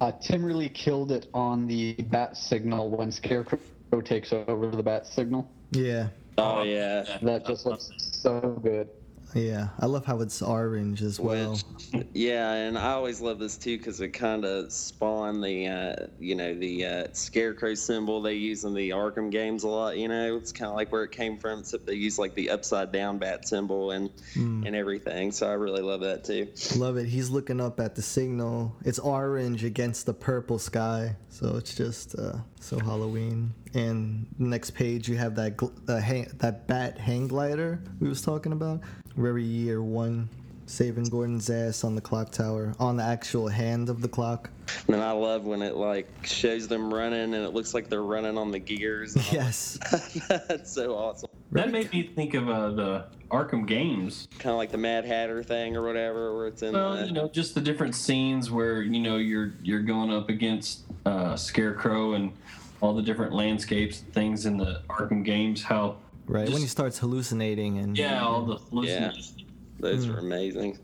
[0.00, 3.58] Uh, Tim really killed it on the bat signal when Scarecrow
[4.02, 5.50] takes over the bat signal.
[5.72, 6.08] Yeah.
[6.38, 7.18] Oh yeah.
[7.22, 8.88] That just looks so good.
[9.34, 11.52] Yeah, I love how it's orange as well.
[11.92, 16.06] Which, yeah, and I always love this too because it kind of spawned the, uh,
[16.18, 19.96] you know, the uh, scarecrow symbol they use in the Arkham games a lot.
[19.98, 22.50] You know, it's kind of like where it came from, except they use like the
[22.50, 24.64] upside down bat symbol and Hmm.
[24.66, 25.30] and everything.
[25.32, 26.48] So I really love that too.
[26.78, 27.06] Love it.
[27.06, 28.74] He's looking up at the signal.
[28.84, 33.54] It's orange against the purple sky, so it's just uh, so Halloween.
[33.74, 38.22] And next page, you have that gl- the hang- that bat hang glider we was
[38.22, 38.80] talking about.
[39.16, 40.28] Very year one,
[40.66, 44.50] saving Gordon's ass on the clock tower on the actual hand of the clock.
[44.86, 48.38] And I love when it like shows them running and it looks like they're running
[48.38, 49.16] on the gears.
[49.32, 49.78] Yes.
[50.28, 51.28] That's so awesome.
[51.52, 54.28] That made me think of uh, the Arkham games.
[54.38, 57.06] Kind of like the Mad Hatter thing or whatever, where it's in Well, the.
[57.06, 61.34] you know, just the different scenes where you know you're you're going up against uh,
[61.34, 62.32] Scarecrow and
[62.80, 65.62] all the different landscapes, and things in the Arkham games.
[65.64, 65.96] How
[66.30, 68.58] Right when he starts hallucinating and yeah, all the Yeah.
[68.70, 69.34] hallucinations.
[69.80, 70.12] Those Hmm.
[70.12, 70.78] were amazing.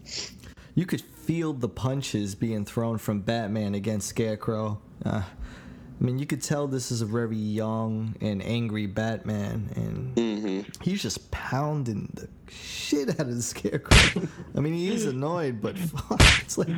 [0.74, 4.80] You could feel the punches being thrown from Batman against Scarecrow.
[5.04, 10.18] Uh, I mean, you could tell this is a very young and angry Batman, and
[10.18, 14.22] hmm he's just pounding the shit out of the Scarecrow.
[14.56, 16.68] I mean, he is annoyed, but fuck, it's like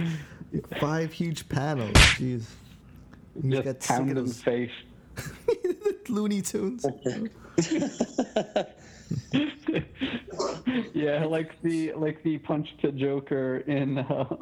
[0.78, 1.92] five huge panels.
[2.18, 2.44] Jeez.
[3.42, 4.70] He's Just got sick of pound his those face.
[6.08, 6.84] Looney Tunes.
[10.92, 14.36] yeah, like the like the punch to Joker in uh,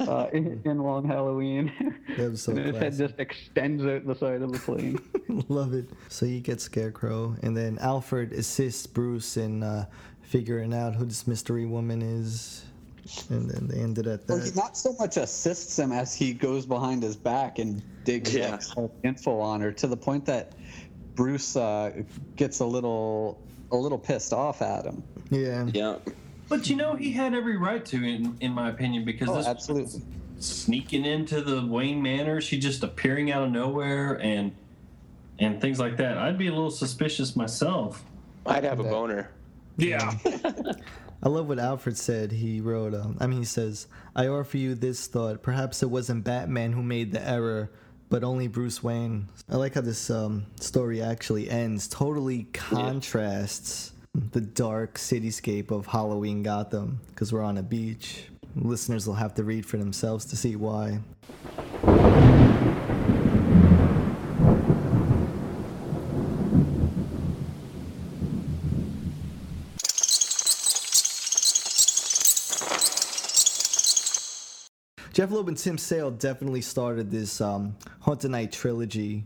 [0.00, 1.72] uh, in, in Long Halloween.
[2.16, 4.98] That so and his head just extends out the side of the plane.
[5.48, 5.90] Love it.
[6.08, 9.86] So you get Scarecrow, and then Alfred assists Bruce in uh,
[10.22, 12.64] figuring out who this mystery woman is,
[13.30, 16.66] and then they ended at Well, he not so much assists him as he goes
[16.66, 18.54] behind his back and digs Yeah.
[18.54, 20.52] up some info on her to the point that
[21.14, 22.02] Bruce uh,
[22.36, 23.38] gets a little
[23.72, 25.02] a little pissed off at him.
[25.30, 25.66] Yeah.
[25.72, 25.96] Yeah.
[26.48, 29.46] But you know, he had every right to, in, in my opinion, because Oh, this
[29.46, 30.02] absolutely.
[30.38, 34.52] sneaking into the Wayne Manor, she just appearing out of nowhere and
[35.38, 36.16] and things like that.
[36.18, 38.04] I'd be a little suspicious myself.
[38.46, 39.30] I'd have a boner.
[39.76, 40.12] Yeah.
[41.22, 42.32] I love what Alfred said.
[42.32, 45.42] He wrote, um, I mean, he says, I offer you this thought.
[45.42, 47.70] Perhaps it wasn't Batman who made the error,
[48.08, 49.28] but only Bruce Wayne.
[49.48, 51.88] I like how this um, story actually ends.
[51.88, 53.92] Totally contrasts
[54.32, 58.24] the dark cityscape of Halloween Gotham because we're on a beach.
[58.54, 61.00] Listeners will have to read for themselves to see why.
[75.16, 79.24] Jeff Loeb and Tim Sale definitely started this um, Haunted Knight trilogy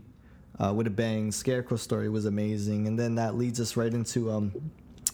[0.57, 1.33] uh, with a bang.
[1.33, 4.53] Scarecrow story was amazing, and then that leads us right into um,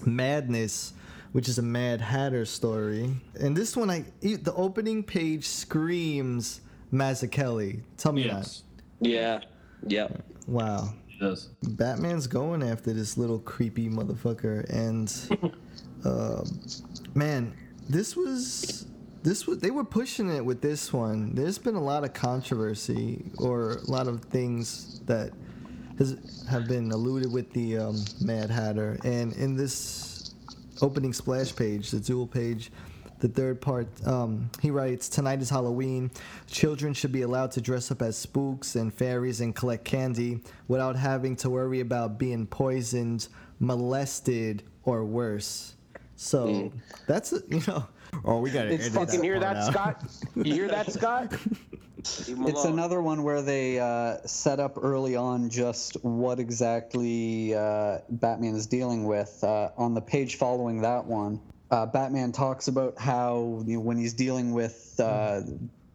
[0.05, 0.93] Madness,
[1.31, 3.11] which is a Mad Hatter story.
[3.39, 6.61] And this one, I the opening page screams
[6.93, 7.81] Mazzucchelli.
[7.97, 8.61] Tell me yes.
[8.99, 9.39] Yeah.
[9.87, 10.21] Yep.
[10.45, 10.93] Wow.
[11.09, 11.49] It does.
[11.69, 15.11] Batman's going after this little creepy motherfucker, and
[16.05, 16.61] um,
[17.15, 17.51] man,
[17.89, 18.86] this was
[19.23, 21.33] this was they were pushing it with this one.
[21.35, 25.31] There's been a lot of controversy or a lot of things that
[25.97, 30.33] has have been alluded with the um, Mad Hatter, and in this
[30.81, 32.71] opening splash page, the dual page.
[33.19, 36.11] The third part, um, he writes, Tonight is Halloween.
[36.45, 40.95] Children should be allowed to dress up as spooks and fairies and collect candy without
[40.95, 43.27] having to worry about being poisoned,
[43.59, 45.73] molested, or worse.
[46.15, 46.71] So
[47.07, 47.87] that's, a- you know,
[48.25, 50.03] oh, we got to It's fucking hear that, Scott?
[50.35, 51.33] You hear that, Scott?
[51.99, 58.55] It's another one where they uh, set up early on just what exactly uh, Batman
[58.55, 59.43] is dealing with.
[59.43, 61.41] Uh, on the page following that one,
[61.71, 65.41] uh, Batman talks about how you know, when he's dealing with uh,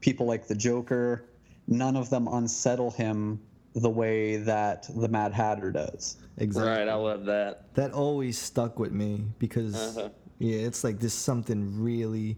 [0.01, 1.25] people like the Joker,
[1.67, 3.41] none of them unsettle him
[3.75, 6.17] the way that the Mad Hatter does.
[6.37, 6.71] Exactly.
[6.71, 6.89] Right.
[6.89, 7.75] I love that.
[7.75, 10.09] That always stuck with me because, Uh-huh.
[10.43, 12.37] Yeah, it's like there's something really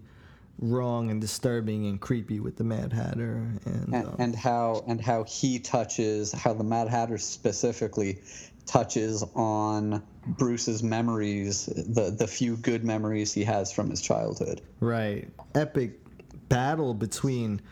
[0.59, 3.37] wrong and disturbing and creepy with the Mad Hatter.
[3.65, 8.19] And, and, um, and how and how he touches how the Mad Hatter specifically
[8.67, 14.61] touches on Bruce's memories, the the few good memories he has from his childhood.
[14.81, 15.29] Right.
[15.55, 15.99] Epic
[16.51, 17.63] battle between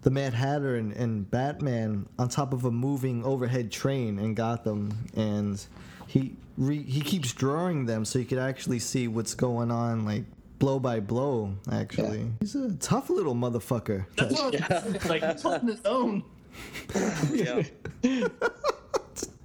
[0.00, 5.08] the Mad Hatter and, and Batman on top of a moving overhead train in Gotham,
[5.14, 5.62] and
[6.06, 10.24] he re, he keeps drawing them so you could actually see what's going on, like
[10.58, 11.54] blow by blow.
[11.72, 14.06] Actually, he's a tough little motherfucker.
[14.16, 16.22] That's what I'm like he's holding his own.
[17.32, 17.62] Yeah.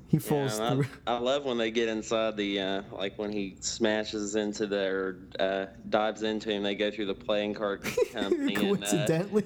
[0.09, 0.85] He falls Yeah, through.
[1.05, 4.87] I, I love when they get inside the uh, like when he smashes into the
[4.87, 6.63] or uh, dives into him.
[6.63, 8.55] They go through the playing card company.
[8.55, 9.45] and, uh, Coincidentally.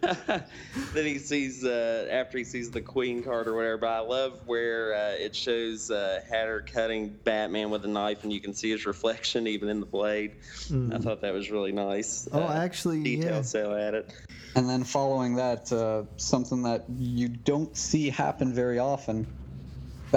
[0.00, 3.76] then he sees uh, after he sees the queen card or whatever.
[3.78, 8.32] But I love where uh, it shows uh, Hatter cutting Batman with a knife, and
[8.32, 10.32] you can see his reflection even in the blade.
[10.92, 12.28] I thought that was really nice.
[12.32, 13.42] Oh, uh, actually, detail yeah.
[13.42, 14.12] so at it.
[14.56, 19.26] And then following that, uh, something that you don't see happen very often.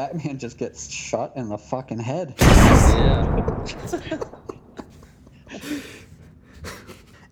[0.02, 2.36] Batman just gets shot in the fucking head.
[2.38, 4.20] Yeah.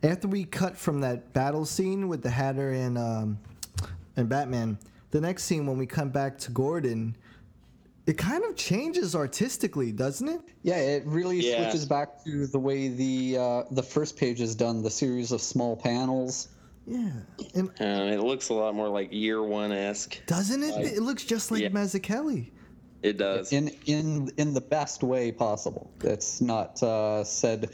[0.02, 3.38] After we cut from that battle scene with the Hatter and um,
[4.18, 4.80] and Batman,
[5.12, 7.16] the next scene when we come back to Gordon,
[8.08, 10.42] it kind of changes artistically, doesn't it?
[10.64, 11.62] Yeah, it really Yeah.
[11.70, 15.40] switches back to the way the uh, the first page is done, the series of
[15.40, 16.48] small panels.
[16.88, 17.10] Yeah.
[17.56, 20.20] And Um, it looks a lot more like Year One esque.
[20.26, 20.94] doesn't it?
[20.98, 21.70] It looks just like Yeah.
[21.70, 22.50] Mazzucchelli.
[23.04, 23.52] It does.
[23.54, 25.92] in in in the best way possible.
[26.04, 27.70] It's not uh, said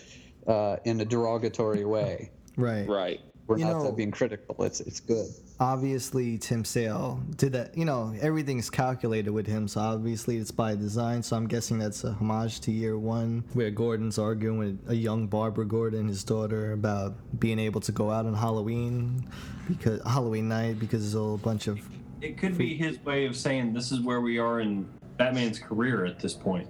[0.47, 2.31] uh, in a derogatory way.
[2.57, 2.88] Right.
[2.88, 3.21] right.
[3.47, 4.63] We're You not know- uh, being critical.
[4.63, 5.27] It's it's good.
[5.60, 7.77] Obviously, Tim Sale did that.
[7.77, 11.21] You know, everything's calculated with him, so obviously it's by design.
[11.21, 15.27] So I'm guessing that's a homage to year one, where Gordon's arguing with a young
[15.27, 19.27] Barbara Gordon, his daughter, about being able to go out on Halloween
[19.67, 21.79] because Halloween night because there's a whole bunch of
[22.21, 24.89] It could be his way of saying this is where we are in
[25.21, 26.67] Batman's career at this point.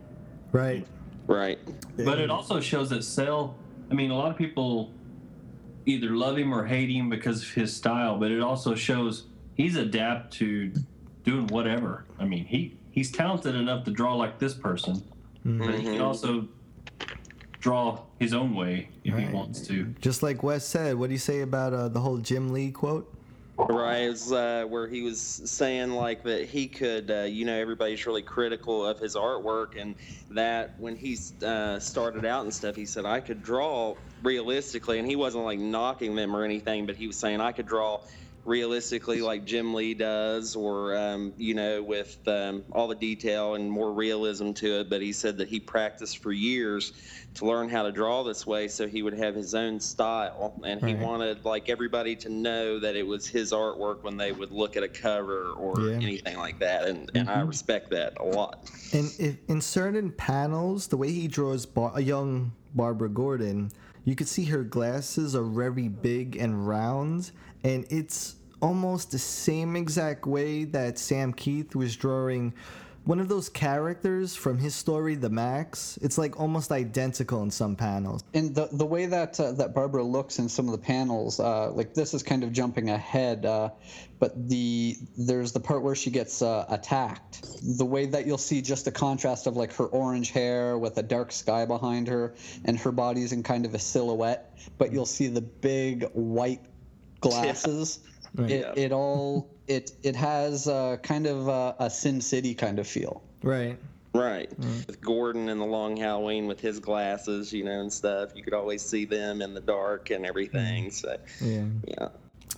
[0.52, 0.86] right.
[1.28, 1.60] Right.
[1.96, 3.56] But it also shows that Sale,
[3.90, 4.92] I mean, a lot of people
[5.86, 9.78] either love him or hate him because of his style, but it also shows he's
[9.78, 10.74] adapt to
[11.24, 12.06] doing whatever.
[12.20, 15.02] I mean, he he's talented enough to draw like this person,
[15.46, 16.50] but he can also
[17.60, 19.86] draw his own way if he wants to.
[20.02, 23.14] Just like Wes said, what do you say about uh, the whole Jim Lee quote?
[23.70, 28.06] Right, it's uh, where he was saying like that he could, uh, you know, everybody's
[28.06, 29.96] really critical of his artwork, and
[30.32, 35.08] that when he uh, started out and stuff, he said I could draw realistically, and
[35.08, 38.00] he wasn't like knocking them or anything, but he was saying I could draw
[38.46, 43.70] realistically like Jim Lee does, or um, you know, with um, all the detail and
[43.70, 44.90] more realism to it.
[44.90, 46.94] But he said that he practiced for years
[47.36, 50.84] to learn how to draw this way, so he would have his own style, and
[50.84, 54.76] he wanted like everybody to know that it was his artwork when they would look
[54.76, 55.96] at a cover or Yeah.
[55.96, 58.70] anything like that, and and I respect that a lot.
[58.94, 63.72] And if, in certain panels, the way he draws Bar- a young Barbara Gordon,
[64.04, 67.32] you could see her glasses are very big and round,
[67.64, 72.54] and it's almost the same exact way that Sam Kieth was drawing
[73.04, 75.98] one of those characters from his story, The Maxx.
[76.02, 78.24] It's like almost identical in some panels.
[78.34, 81.72] And the the way that uh, that Barbara looks in some of the panels, uh,
[81.72, 83.70] like this is kind of jumping ahead, uh,
[84.20, 87.44] but the there's the part where she gets uh, attacked.
[87.78, 91.04] The way that you'll see just the contrast of like her orange hair with a
[91.04, 95.28] dark sky behind her, and her body's in kind of a silhouette, but you'll see
[95.28, 96.62] the big white
[97.22, 98.00] glasses.
[98.38, 98.74] It, Yeah.
[98.76, 103.22] it all it it has uh, kind of uh, a Sin City kind of feel.
[103.44, 103.78] Right.
[104.14, 108.32] Right, with Gordon in the Long Halloween with his glasses, you know, and stuff.
[108.36, 110.92] You could always see them in the dark and everything.
[110.92, 111.64] So Yeah.
[111.88, 112.10] yeah.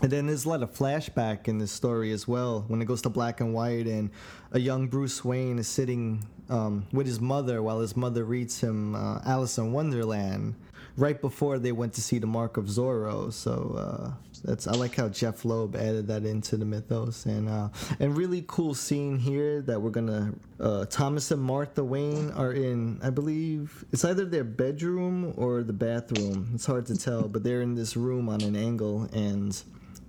[0.01, 3.03] And then there's a lot of flashback in this story as well when it goes
[3.03, 4.09] to black and white, and
[4.51, 8.95] a young Bruce Wayne is sitting um, with his mother while his mother reads him
[8.95, 10.55] uh, Alice in Wonderland
[10.97, 13.31] right before they went to see the Mark of Zorro.
[13.31, 14.11] So uh,
[14.43, 18.43] that's I like how Jeph Loeb added that into the mythos, and uh, and really
[18.47, 22.99] cool scene here that we're gonna uh, Thomas and Martha Wayne are in.
[23.01, 26.51] I believe it's either their bedroom or the bathroom.
[26.53, 29.61] It's hard to tell, but they're in this room on an angle and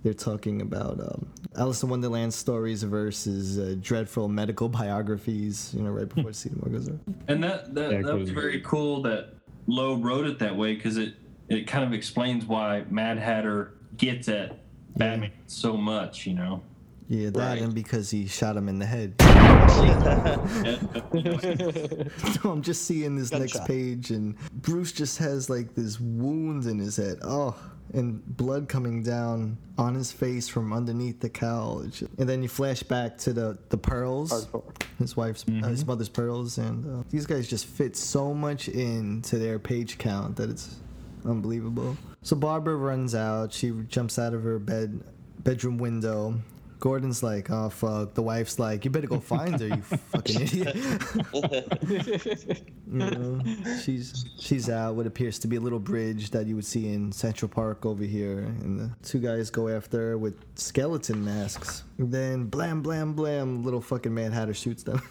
[0.03, 5.73] they're talking about um, Alice in Wonderland stories versus uh, dreadful medical biographies.
[5.73, 6.99] You know, right before the scene goes on.
[7.27, 9.33] And that that, Yeah, that was 'cause- very cool that
[9.67, 11.13] Loeb wrote it that way because it
[11.47, 14.59] it kind of explains why Mad Hatter gets at
[14.97, 16.61] Batman so much, you know.
[17.07, 17.61] Yeah, that Right.
[17.61, 19.13] and because he shot him in the head.
[19.19, 21.23] And, you
[22.43, 23.67] know, I'm just seeing this next Gunshot.
[23.67, 27.19] page, and Bruce just has like this wound in his head.
[27.23, 27.55] Oh,
[27.93, 31.81] and blood coming down on his face from underneath the cowl.
[32.17, 34.63] And then you flash back to the the pearls, Hardcore.
[34.97, 39.37] his wife's, uh, his mother's pearls, and uh, these guys just fit so much into
[39.37, 40.77] their page count that it's
[41.25, 41.97] unbelievable.
[42.21, 43.53] So Barbara runs out.
[43.53, 45.01] She jumps out of her bed
[45.39, 46.35] bedroom window.
[46.79, 48.13] Gordon's like, oh fuck.
[48.13, 50.75] The wife's like, you better go find her, you fucking idiot.
[52.87, 53.41] You know,
[53.83, 57.11] she's she's out what appears to be a little bridge that you would see in
[57.11, 61.83] Central Park over here, and the two guys go after her with skeleton masks.
[61.97, 65.01] then blam blam blam, little fucking Mad Hatter shoots them.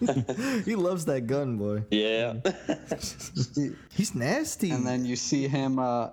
[0.64, 1.84] he loves that gun, boy.
[1.90, 2.34] Yeah.
[3.92, 4.70] He's nasty.
[4.70, 5.78] And then you see him.
[5.78, 6.10] Uh,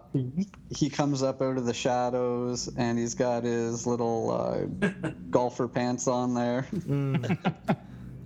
[0.69, 4.89] he comes up out of the shadows, and he's got his little uh,
[5.29, 6.67] golfer pants on there.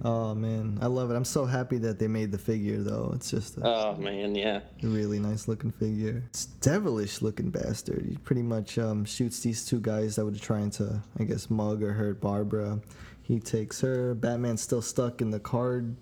[0.06, 1.16] Oh man, I love it.
[1.16, 3.14] I'm so happy that they made the figure though.
[3.16, 4.60] It's just a oh man, yeah.
[4.82, 6.24] really nice looking figure.
[6.28, 8.06] It's devilish looking bastard.
[8.10, 11.82] He pretty much um, shoots these two guys that were trying to, I guess, mug
[11.82, 12.82] or hurt Barbara.
[13.24, 14.14] He takes her.
[14.14, 15.96] Batman's still stuck in the card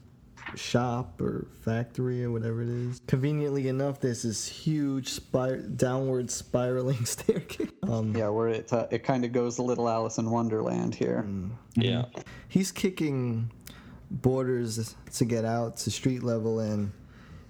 [0.56, 3.00] shop or factory or whatever it is.
[3.08, 7.70] Conveniently enough, there's this huge spir- downward spiraling staircase.
[7.84, 11.26] Um, Yeah, where it uh, it kind of goes a little Alice in Wonderland here.
[11.76, 12.06] Yeah.
[12.50, 13.52] he's kicking
[14.10, 16.92] borders to get out to street level and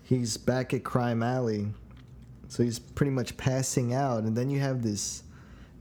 [0.04, 1.68] he's back at crime alley
[2.50, 5.24] so he's pretty much passing out and then you have this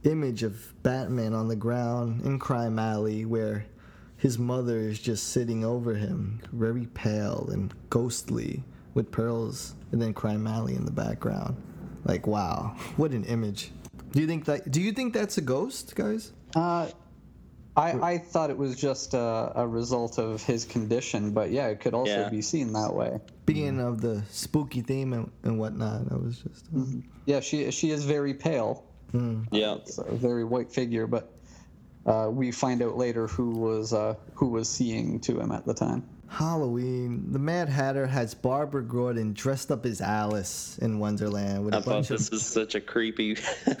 [0.05, 3.63] image of batman on the ground in crime alley where
[4.21, 8.63] his mother is just sitting over him very pale and ghostly
[8.93, 11.55] with pearls and then crime alley in the background
[12.05, 13.71] like wow what an image
[14.11, 16.89] do you think that do you think that's a ghost guys Uh,
[17.77, 21.79] I, I thought it was just a, a result of his condition, but yeah, it
[21.79, 22.29] could also Yeah.
[22.29, 23.21] be seen that way.
[23.45, 26.01] Beginning of the spooky theme and, and whatnot.
[26.11, 26.83] I was just uh,
[27.25, 28.83] Yeah, she she is very pale.
[29.13, 29.75] Yeah.
[29.75, 31.31] It's a very white figure, but
[32.05, 35.73] uh, we find out later who was uh, who was seeing to him at the
[35.73, 36.07] time.
[36.27, 37.25] Halloween.
[37.33, 41.81] The Mad Hatter has Barbara Gordon dressed up as Alice in Wonderland with a I
[41.81, 43.31] thought bunch this of was such a creepy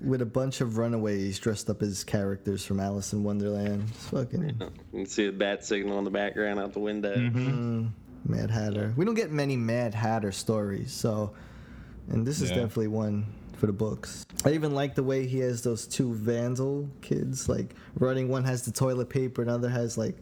[0.00, 3.84] with a bunch of runaways dressed up as characters from Alice in Wonderland.
[3.88, 7.14] It's fucking You can see the bat signal in the background out the window.
[7.16, 7.86] Mm-hmm.
[8.26, 8.92] Mad Hatter.
[8.96, 11.34] We don't get many Mad Hatter stories, so
[12.08, 12.56] and this is Yeah.
[12.56, 13.26] definitely one
[13.56, 14.26] for the books.
[14.44, 18.28] I even like the way he has those two vandal kids like running.
[18.28, 20.16] One has the toilet paper, another has like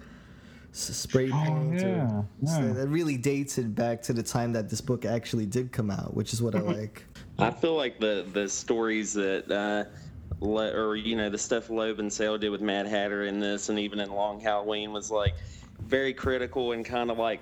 [0.72, 1.82] spray paint.
[1.82, 2.72] Oh, yeah, or, so yeah.
[2.72, 6.14] that really dates it back to the time that this book actually did come out,
[6.14, 7.04] which is what I like.
[7.38, 9.90] I feel like the the stories that uh,
[10.40, 13.68] Le- or you know the stuff Loeb and Sale did with Mad Hatter in this,
[13.68, 15.34] and even in Long Halloween, was like
[15.80, 17.40] very critical and kind of like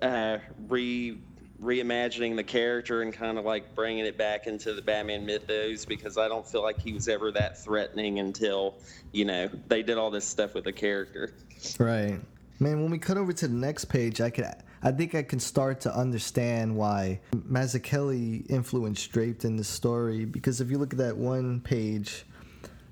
[0.00, 1.18] uh, re
[1.62, 6.18] reimagining the character and kind of like bringing it back into the Batman mythos because
[6.18, 8.74] I don't feel like he was ever that threatening until
[9.12, 11.32] you know they did all this stuff with the character.
[11.78, 12.20] Right.
[12.58, 14.46] Man, when we cut over to the next page, I could
[14.82, 20.60] I think I can start to understand why Mazzucchelli influenced draped in the story because
[20.60, 22.24] if you look at that one page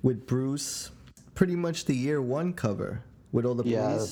[0.02, 0.90] with Bruce,
[1.34, 3.02] pretty much the year one cover
[3.32, 4.06] with all the Yeah.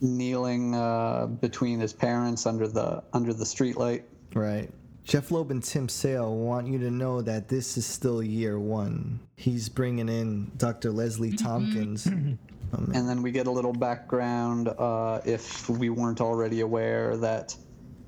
[0.00, 0.12] Police.
[0.12, 4.02] Kneeling uh, between his parents under the under the streetlight.
[4.34, 4.70] Right.
[5.04, 9.20] Jeph Loeb and Tim Sale want you to know that this is still year one.
[9.36, 10.92] He's bringing in Dr.
[10.92, 12.08] Leslie Tompkins.
[12.72, 17.56] And then we get a little background, uh, if we weren't already aware, that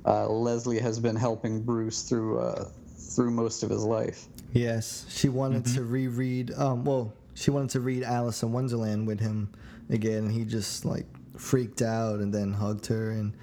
[0.07, 4.27] uh, Leslie has been helping Bruce through uh, through most of his life.
[4.53, 6.53] Yes, she wanted to reread.
[6.55, 9.53] Um, well, she wanted to read Alice in Wonderland with him
[9.91, 11.07] again, and he just like
[11.43, 13.35] freaked out and then hugged her, and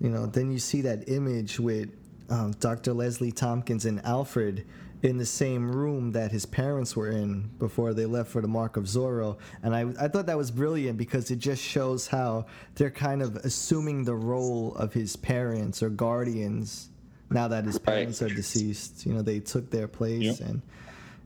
[0.00, 1.90] you know, then you see that image with
[2.30, 2.92] um, Dr.
[2.92, 4.64] Leslie Tompkins and Alfred
[5.02, 8.76] in the same room that his parents were in before they left for the Mark
[8.76, 12.46] of Zorro, and I I thought that was brilliant because it just shows how
[12.76, 16.90] they're kind of assuming the role of his parents or guardians
[17.30, 19.06] now that his parents are deceased.
[19.06, 20.62] You know, they took their place and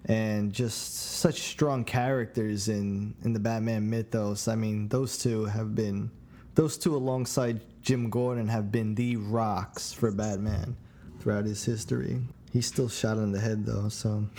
[0.06, 4.48] and just such strong characters in in the Batman mythos.
[4.48, 6.10] I mean, those two have been
[6.54, 10.76] those two alongside Jim Gordon have been the rocks for Batman
[11.20, 12.20] throughout his history.
[12.52, 14.28] He's still shot in the head though, so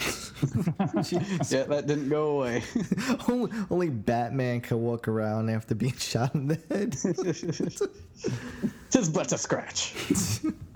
[1.50, 2.64] Yeah, that didn't go away.
[3.28, 6.94] only, only Batman can walk around after being shot in the head.
[8.90, 9.94] Tis but a scratch.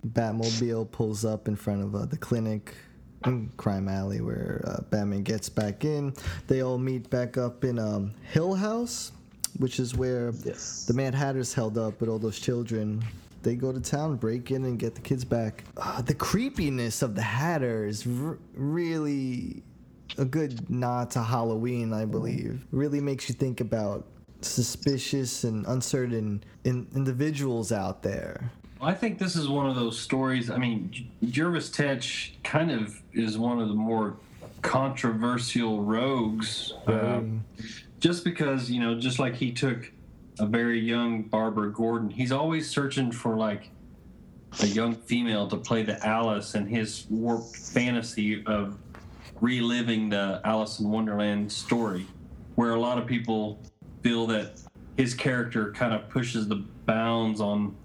[0.06, 2.89] Batmobile pulls up in front of uh, the clinic in
[3.58, 6.14] Crime Alley where uh, Batman gets back in.
[6.48, 9.12] They all meet back up in um, Hill House,
[9.58, 10.86] which is where Yes.
[10.86, 13.04] the Mad Hatter's held up with all those children.
[13.42, 15.64] They go to town, break in, and get the kids back.
[15.78, 19.64] Uh, the creepiness of the Hatter is r- really
[20.18, 22.66] a good nod to Halloween, I believe.
[22.72, 24.06] Really makes you think about
[24.42, 28.52] suspicious and uncertain in- individuals out there.
[28.82, 30.50] I think this is one of those stories.
[30.50, 34.16] I mean, Jervis Tetch kind of is one of the more
[34.62, 36.74] controversial rogues.
[36.88, 37.22] Uh,
[38.00, 39.92] just because you know, just like he took
[40.40, 43.70] a very young Barbara Gordon, he's always searching for like
[44.62, 48.78] a young female to play the Alice and his warped fantasy of
[49.42, 52.08] reliving the Alice in Wonderland story,
[52.56, 53.60] where a lot of people
[54.04, 54.62] feel that
[54.98, 57.76] his character kind of pushes the bounds on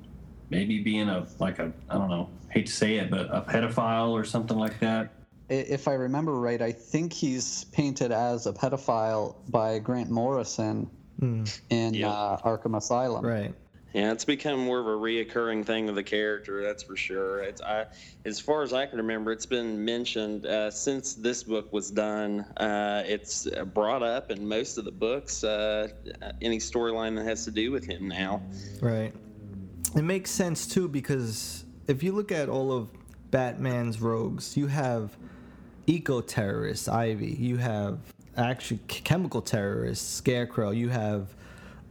[0.51, 4.11] maybe being a like a I don't know, hate to say it, but a pedophile
[4.11, 5.11] or something like that.
[5.49, 10.91] If I remember right, I think he's painted as a pedophile by Grant Morrison
[11.21, 12.11] in Yep.
[12.11, 13.25] uh, Arkham Asylum.
[13.25, 13.55] Right.
[13.95, 16.65] Yeah, it's become more of a reoccurring thing with the character.
[16.65, 17.45] That's for sure.
[17.45, 17.87] It's I,
[18.25, 22.41] as far as I can remember, it's been mentioned uh, since this book was done.
[22.57, 25.45] Uh, it's brought up in most of the books.
[25.45, 25.89] Uh,
[26.43, 28.43] any storyline that has to do with him now.
[28.81, 29.15] Right.
[29.97, 32.89] It makes sense too because if you look at all of
[33.31, 35.17] Batman's rogues, you have
[35.87, 37.37] eco terrorists, Ivy.
[37.39, 37.99] You have
[38.37, 40.71] actually chemical terrorists, Scarecrow.
[40.71, 41.29] You have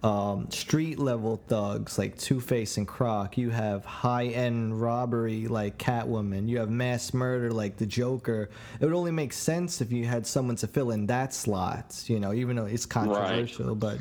[0.04, 3.38] um, street level thugs like Two Face and Croc.
[3.38, 6.50] You have high end robbery like Catwoman.
[6.50, 8.50] You have mass murder like the Joker.
[8.82, 12.04] It would only make sense if you had someone to fill in that slot.
[12.08, 14.00] You know, even though it's controversial, but.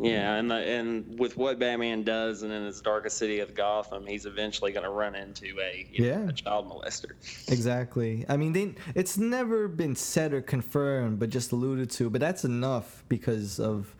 [0.00, 4.06] Yeah, and the, and with what Batman does, and in his darkest city of Gotham,
[4.06, 6.28] he's eventually going to run into a you know, Yeah.
[6.28, 7.12] a child molester.
[7.48, 8.24] Exactly.
[8.28, 12.10] I mean, they, it's never been said or confirmed, but just alluded to.
[12.10, 13.94] But that's enough because of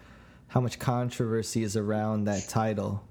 [0.49, 3.05] how much controversy is around that title.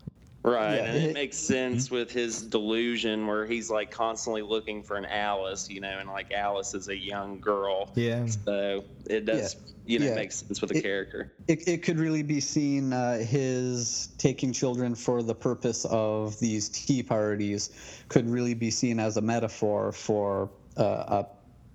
[0.43, 4.81] Right, Yeah, and it it- makes sense with his delusion where he's like constantly looking
[4.81, 7.91] for an Alice, you know, and like Alice is a young girl.
[7.95, 8.25] Yeah.
[8.25, 10.15] So it does, you know, Yeah.
[10.15, 11.31] make sense with the It- character.
[11.47, 16.69] It, it could really be seen uh, his taking children for the purpose of these
[16.69, 17.69] tea parties
[18.09, 21.25] could really be seen as a metaphor for uh, a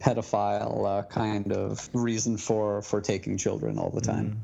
[0.03, 4.41] pedophile uh, kind of reason for for taking children all the time.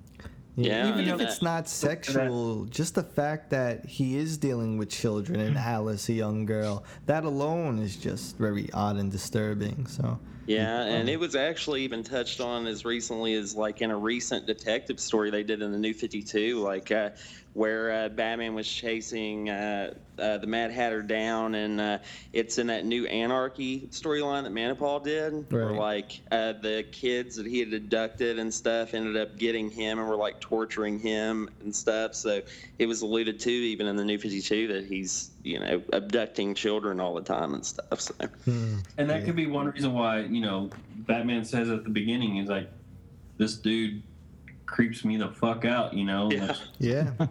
[0.57, 5.41] Yeah, Even if it's not sexual, just the fact that he is dealing with children
[5.41, 9.87] and Alice, a young girl, that alone is just very odd and disturbing.
[9.87, 10.19] So.
[10.47, 14.45] Yeah, and it was actually even touched on as recently as like in a recent
[14.47, 17.11] detective story they did in the New Fifty Two, like uh,
[17.53, 21.99] where uh, Batman was chasing uh, uh, the Mad Hatter down, and uh,
[22.33, 27.47] it's in that new Anarchy storyline that Manapul did, where like uh, the kids that
[27.47, 31.75] he had abducted and stuff ended up getting him and were like torturing him and
[31.75, 32.15] stuff.
[32.15, 32.43] So
[32.81, 36.55] it was alluded to even in the New Fifty Two that he's you know abducting
[36.55, 38.01] children all the time and stuff.
[38.01, 38.15] So.
[38.47, 42.49] And that could be one reason why, you know, Batman says at the beginning, he's
[42.49, 42.71] like,
[43.39, 44.03] this dude
[44.67, 46.31] creeps me the fuck out, you know?
[46.31, 46.57] Yeah.
[46.79, 47.11] Yeah.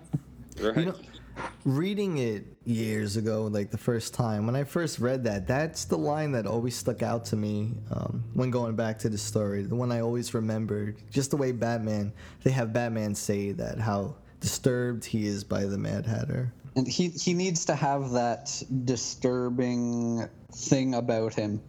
[0.62, 0.78] Right.
[0.78, 0.96] You know,
[1.66, 5.98] reading it years ago, like the first time, when I first read that, that's the
[5.98, 9.64] line that always stuck out to me um, when going back to the story.
[9.64, 14.16] The one I always remembered, just the way Batman, they have Batman say that, how
[14.40, 16.52] disturbed he is by the Mad Hatter.
[16.76, 21.62] And he he needs to have that disturbing thing about him.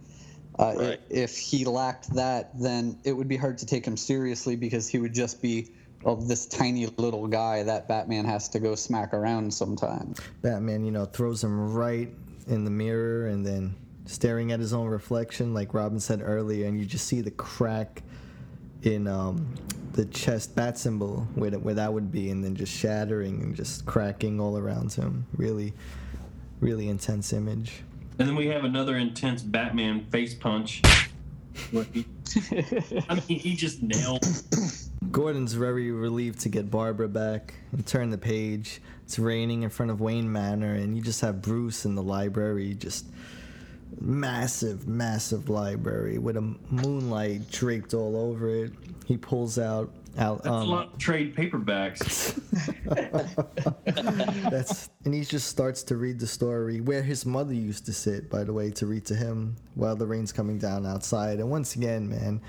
[0.57, 1.01] Uh, Right.
[1.09, 4.99] If he lacked that, then it would be hard to take him seriously because he
[4.99, 5.71] would just be
[6.03, 10.19] well, this tiny little guy that Batman has to go smack around sometimes.
[10.41, 12.09] Batman, you know, throws him right
[12.47, 13.75] in the mirror and then
[14.05, 18.03] staring at his own reflection, like Robin said earlier, and you just see the crack
[18.83, 19.55] in um,
[19.93, 23.55] the chest bat symbol where, that- where that would be, and then just shattering and
[23.55, 25.25] just cracking all around him.
[25.37, 25.73] Really,
[26.59, 27.83] really intense image.
[28.19, 30.81] and then we have another intense Batman face punch.
[31.71, 32.05] where he-
[33.09, 34.25] I mean, he just nailed.
[35.11, 38.81] Gordon's very relieved to get Barbara back and turn the page.
[39.05, 42.73] It's raining in front of Wayne Manor, and you just have Bruce in the library,
[42.73, 43.05] just
[43.99, 48.71] massive, massive library with a moonlight draped all over it.
[49.05, 50.43] He pulls out out.
[50.43, 52.39] That's um, a lot of trade paperbacks.
[54.49, 58.29] That's and he just starts to read the story where his mother used to sit,
[58.29, 61.39] by the way, to read to him while the rain's coming down outside.
[61.39, 62.41] And once again, man,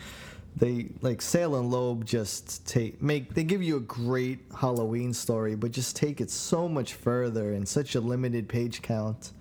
[0.57, 5.55] they like Sale and Loeb just take make they give you a great Halloween story,
[5.55, 9.33] but just take it so much further in such a limited page count.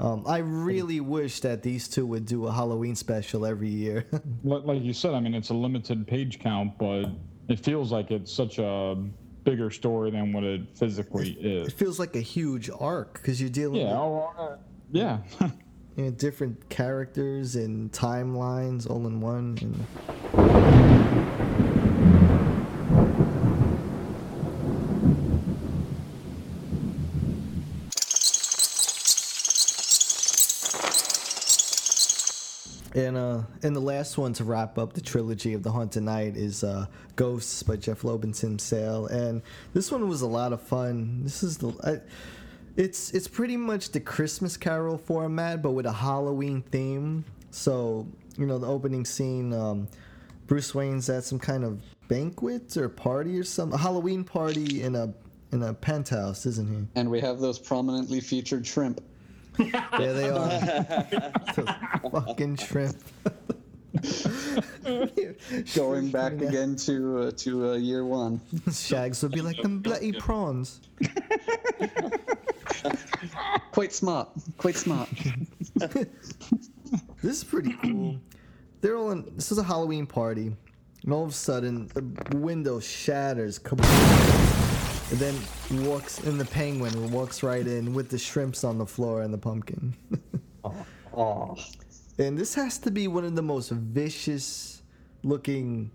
[0.00, 4.06] Um, I really wish that these two would do a Halloween special every year.
[4.42, 7.04] Like, like you said, I mean, it's a limited page count, but
[7.48, 8.96] it feels like it's such a
[9.44, 11.68] bigger story than what it physically is.
[11.68, 13.90] it feels like a huge arc because you're dealing Yeah.
[13.90, 14.56] with Oh, uh,
[14.90, 15.18] yeah.
[15.96, 19.58] you know, different characters and timelines all in one.
[19.60, 19.84] And
[32.94, 36.36] and uh, and the last one to wrap up the trilogy of the Haunted Knight
[36.36, 36.86] is uh,
[37.16, 41.22] Ghosts by Jeph Tim Sale, and this one was a lot of fun.
[41.22, 41.72] This is the.
[41.84, 42.00] I,
[42.76, 47.24] it's it's pretty much the Christmas Carol format, but with a Halloween theme.
[47.50, 49.88] So you know the opening scene, um,
[50.46, 54.96] Bruce Wayne's at some kind of banquet or party or some a Halloween party in
[54.96, 55.12] a
[55.52, 56.86] in a penthouse, isn't he?
[56.94, 59.00] And we have those prominently featured shrimp.
[59.98, 60.60] There they are.
[62.12, 62.96] Fucking shrimp.
[65.74, 68.40] Going back again to uh, to uh, year one.
[68.72, 70.80] Shags would be like them bloody prawns.
[73.72, 74.28] Quite smart.
[74.58, 75.08] Quite smart.
[75.74, 76.06] This
[77.22, 78.20] is pretty cool.
[78.80, 79.30] They're all in.
[79.34, 80.54] This is a Halloween party,
[81.02, 84.59] and all of a sudden the window shatters, kaboom,
[85.10, 85.34] and then
[85.84, 89.38] walks in the penguin walks right in with the shrimps on the floor and the
[89.38, 89.94] pumpkin.
[91.12, 91.56] Oh,
[92.18, 94.82] and this has to be one of the most vicious
[95.24, 95.90] looking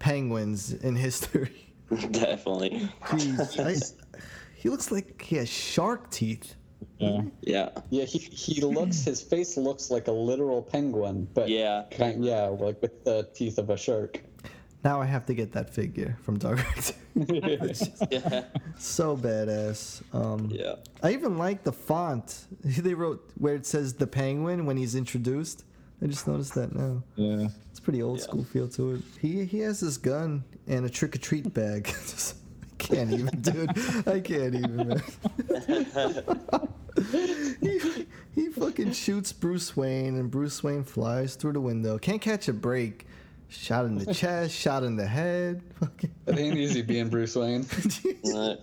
[0.00, 1.72] penguins in history.
[2.10, 2.88] Definitely.
[3.02, 4.18] Jeez, I,
[4.56, 6.56] he looks like he has shark teeth.
[6.98, 7.22] Yeah.
[7.42, 7.68] Yeah.
[7.90, 8.04] yeah.
[8.04, 9.04] He he looks.
[9.04, 11.84] His face looks like a literal penguin, but Yeah.
[11.92, 14.20] kind yeah, like with the teeth of a shark.
[14.84, 16.94] Now I have to get that figure from Direct.
[17.16, 18.44] It's Yeah.
[18.78, 20.02] so badass.
[20.14, 20.76] Um, Yeah.
[21.02, 22.46] I even like the font.
[22.64, 25.64] They wrote where it says the penguin when he's introduced.
[26.00, 27.02] I just noticed that now.
[27.16, 27.48] Yeah.
[27.72, 28.24] It's pretty old Yeah.
[28.24, 29.02] school feel to it.
[29.20, 31.84] He he has this gun and a trick or treat bag.
[32.10, 32.36] Just-
[32.80, 33.70] I can't even, dude.
[34.06, 34.76] I can't even.
[34.76, 35.02] Man.
[37.60, 41.98] he, he fucking shoots Bruce Wayne, and Bruce Wayne flies through the window.
[41.98, 43.06] Can't catch a break.
[43.48, 45.62] Shot in the chest, shot in the head.
[45.80, 46.14] Fucking.
[46.26, 47.66] It ain't easy being Bruce Wayne.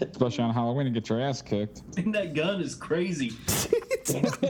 [0.00, 1.82] Especially on Halloween to get your ass kicked.
[1.96, 3.30] And that gun is crazy.
[4.06, 4.40] like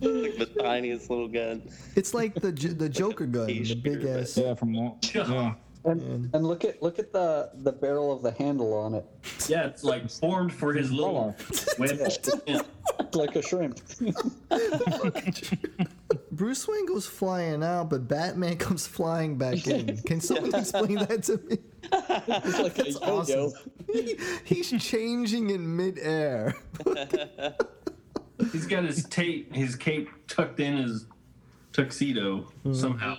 [0.00, 1.62] the tiniest little gun.
[1.96, 4.36] It's like the the Joker gun, the big ass.
[4.36, 5.54] Yeah, from yeah.
[5.84, 9.06] And, um, and look at look at the the barrel of the handle on it,
[9.48, 11.34] Yeah, it's like formed for his little
[11.78, 11.98] web.
[12.46, 12.62] Yeah.
[13.14, 13.80] like a shrimp.
[16.32, 19.98] Bruce Wayne goes flying out, but Batman comes flying back in.
[20.02, 21.58] Can someone explain that to me?
[21.92, 23.18] It's like a yo-yo.
[23.18, 23.52] awesome.
[23.92, 26.54] He- he's changing in midair.
[28.52, 31.06] He's got his tape, his cape tucked in his
[31.72, 32.72] tuxedo hmm.
[32.72, 33.16] somehow.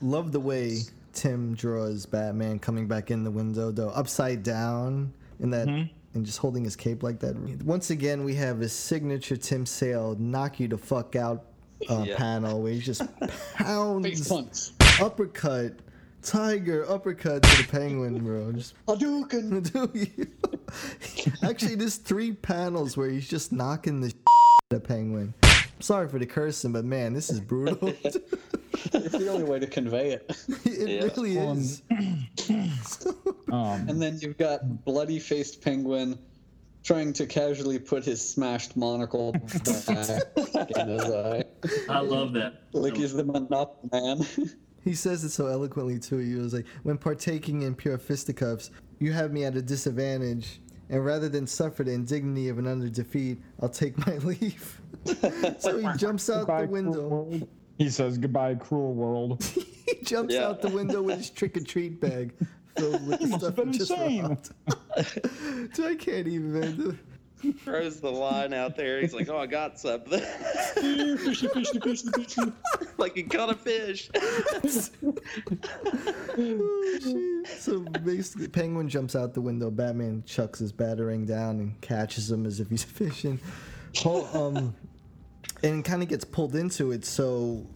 [0.00, 0.78] Love the way
[1.18, 5.66] Tim draws Batman coming back in the window, though upside down in that.
[6.14, 7.36] And just holding his cape like that.
[7.64, 11.44] Once again, we have his signature Tim Sale knock you the fuck out
[11.90, 12.16] uh, Yeah.
[12.16, 13.02] panel where he just
[13.56, 15.74] pounds uppercut,
[16.22, 18.52] tiger uppercut to the penguin, bro.
[18.52, 20.28] Just Hadouken.
[21.42, 24.12] Actually, there's three panels where he's just knocking the
[24.70, 25.34] the penguin.
[25.80, 27.92] Sorry for the cursing, but man, this is brutal.
[28.94, 30.30] It's the only way to convey it.
[30.64, 31.02] it Yeah.
[31.04, 31.82] really Well, is.
[33.50, 36.18] Um, And then you've got bloody faced penguin
[36.84, 39.90] trying to casually put his smashed monocle back
[40.70, 41.44] in his eye.
[41.88, 42.62] I love that.
[42.72, 44.26] Like he's the Monopoly man.
[44.84, 46.18] He says it so eloquently too.
[46.18, 48.70] He was like, "When partaking in pure fisticuffs,
[49.00, 53.38] you have me at a disadvantage, and rather than suffer the indignity of another defeat,
[53.60, 54.80] I'll take my leave."
[55.58, 57.28] so he jumps out the window.
[57.78, 57.86] World.
[57.86, 59.44] He says goodbye, cruel world.
[59.88, 60.48] He jumps Yeah.
[60.48, 62.34] out the window with his trick or treat bag
[62.76, 64.36] filled with the must stuff have been just insane.
[65.74, 66.52] Dude, I can't even.
[66.60, 66.98] Man.
[67.64, 69.00] Throws the line out there.
[69.00, 70.20] He's like, "Oh, I got something."
[72.98, 74.10] like he caught a fish.
[76.36, 79.70] Oh, so basically, Penguin jumps out the window.
[79.70, 83.40] Batman chucks his batarang down and catches him as if he's fishing.
[83.94, 84.74] Paul, um,
[85.62, 87.04] and kind of gets pulled into it.
[87.04, 87.66] So,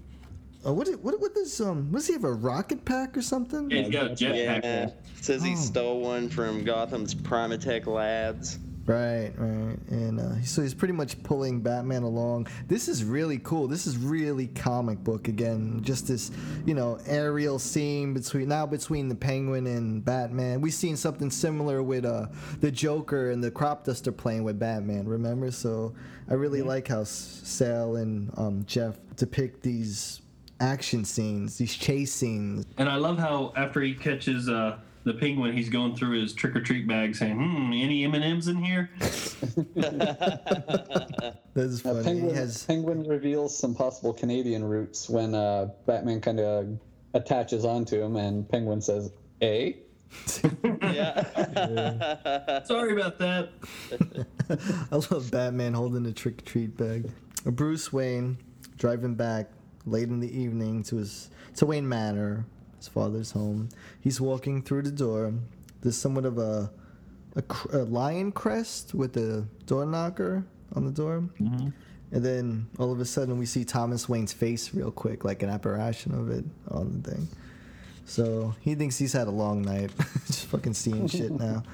[0.67, 1.21] uh, what, what?
[1.21, 1.91] What does um?
[1.93, 3.71] Does he have a rocket pack or something?
[3.71, 4.63] Yeah, he's got a jetpack.
[4.65, 4.91] Yeah.
[5.21, 5.57] Says he Oh.
[5.57, 8.59] stole one from Gotham's Primatech Labs.
[8.85, 9.79] Right, right.
[9.91, 12.49] And uh, so he's pretty much pulling Batman along.
[12.67, 13.69] This is really cool.
[13.69, 15.81] This is really comic book again.
[15.83, 16.33] Just this,
[16.67, 20.61] you know, aerial scene between now between the Penguin and Batman.
[20.61, 22.27] We've seen something similar with uh,
[22.61, 25.07] the Joker and the Crop Duster playing with Batman.
[25.07, 25.53] Remember?
[25.53, 25.95] So
[26.29, 30.23] I really like how Sale and um, Jeph depict these
[30.59, 32.65] action scenes, these chase scenes.
[32.79, 36.55] And I love how after he catches uh, the penguin, he's going through his trick
[36.57, 38.91] or treat bag saying, "Hmm, any M and M's in here?"
[41.55, 42.05] That is Uh, funny.
[42.05, 46.79] penguin, he has penguin reveals some possible Canadian roots when uh, Batman kind of
[47.15, 49.73] attaches onto him, and Penguin says, "Eh."
[50.83, 52.63] Yeah.
[52.65, 53.51] Sorry about that.
[54.91, 57.11] I love Batman holding the trick or treat bag.
[57.47, 58.37] Bruce Wayne
[58.77, 59.49] driving back
[59.87, 62.45] late in the evening to his to Wayne Manor,
[62.83, 63.69] his father's home.
[64.01, 65.33] He's walking through the door.
[65.81, 66.71] There's somewhat of a
[67.37, 71.25] a, a lion crest with a door knocker on the door.
[71.39, 75.49] And then all of a sudden we see Thomas Wayne's face real quick, like an
[75.49, 77.29] apparition of it on the thing.
[78.05, 79.93] So he thinks he's had a long night,
[80.27, 81.63] just fucking seeing shit now.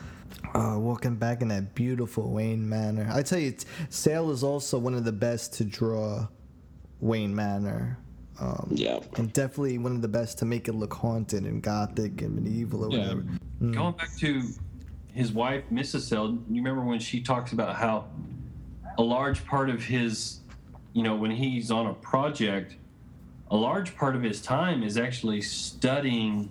[0.55, 3.11] Uh, walking back in that beautiful Wayne Manor.
[3.13, 3.55] I tell you,
[3.91, 6.29] Sale is also one of the best to draw
[7.01, 7.99] Wayne Manor.
[8.41, 9.01] Um, Yeah.
[9.17, 12.85] and definitely one of the best to make it look haunted and gothic and medieval
[12.85, 12.99] or Yeah.
[13.15, 13.25] whatever.
[13.73, 14.43] Going back to
[15.13, 16.03] his wife, Mrs.
[16.03, 18.05] Sale, you remember when she talks about how
[18.97, 20.41] a large part of his,
[20.93, 22.77] you know, when he's on a project,
[23.51, 26.51] a large part of his time is actually studying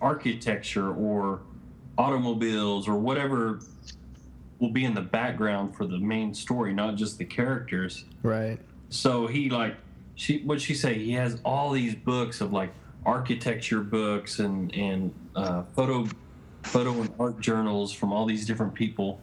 [0.00, 1.40] architecture or
[1.96, 3.60] automobiles or whatever
[4.58, 8.04] will be in the background for the main story, not just the characters.
[8.22, 8.58] Right.
[8.88, 9.76] So he like
[10.14, 10.94] she what she say?
[10.94, 12.72] He has all these books of like
[13.06, 16.06] architecture books and and uh, photo
[16.62, 19.20] photo and art journals from all these different people.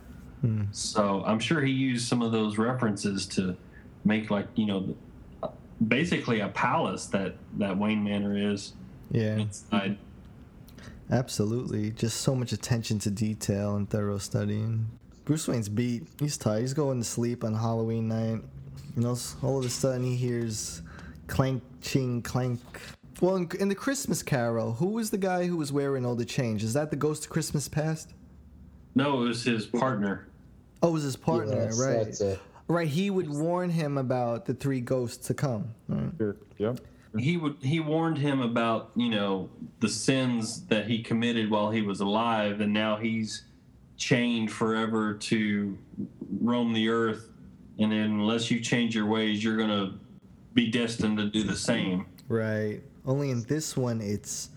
[0.72, 3.56] So I'm sure he used some of those references to
[4.06, 4.96] make like you know
[5.88, 8.74] basically a palace that that Wayne Manor is
[9.12, 9.36] Yeah.
[9.38, 9.98] inside.
[11.12, 11.92] Absolutely.
[11.92, 14.88] Just so much attention to detail and thorough studying.
[15.26, 16.08] Bruce Wayne's beat.
[16.20, 16.62] He's tired.
[16.62, 18.42] He's going to sleep on Halloween night.
[18.96, 20.82] You know, s- all of a sudden he hears
[21.28, 22.60] clank, ching, clank.
[23.22, 26.26] Well, in, in the Christmas Carol, who was the guy who was wearing all the
[26.26, 26.64] change?
[26.64, 28.14] Is that the Ghost of Christmas Past?
[28.96, 30.28] No, it was his partner.
[30.84, 32.04] Oh, it was his partner, Yes, right?
[32.06, 32.40] that's it.
[32.68, 32.88] Right.
[32.88, 35.74] He would warn him about the three ghosts to come.
[35.88, 36.12] Right.
[36.18, 36.36] Sure.
[36.58, 36.80] Yep.
[37.20, 39.50] he would he warned him about you know
[39.82, 43.44] the sins that he committed while he was alive and now he's
[43.98, 45.78] chained forever to
[46.40, 47.30] roam the earth
[47.82, 49.94] and then unless you change your ways you're gonna
[50.54, 52.82] be destined to do the same Right.
[53.06, 54.52] Only in this one, it's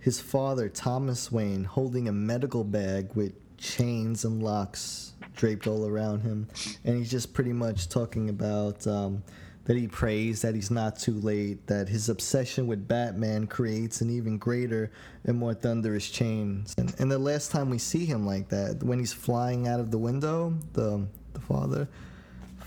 [0.00, 6.22] his father, Thomas Wayne, holding a medical bag with chains and locks draped all around
[6.22, 6.48] him.
[6.84, 9.22] And he's just pretty much talking about um,
[9.66, 14.10] that he prays that he's not too late, that his obsession with Batman creates an
[14.10, 14.90] even greater
[15.24, 16.74] and more thunderous chains.
[16.78, 19.92] And, and the last time we see him like that, when he's flying out of
[19.92, 21.86] the window, the, the father,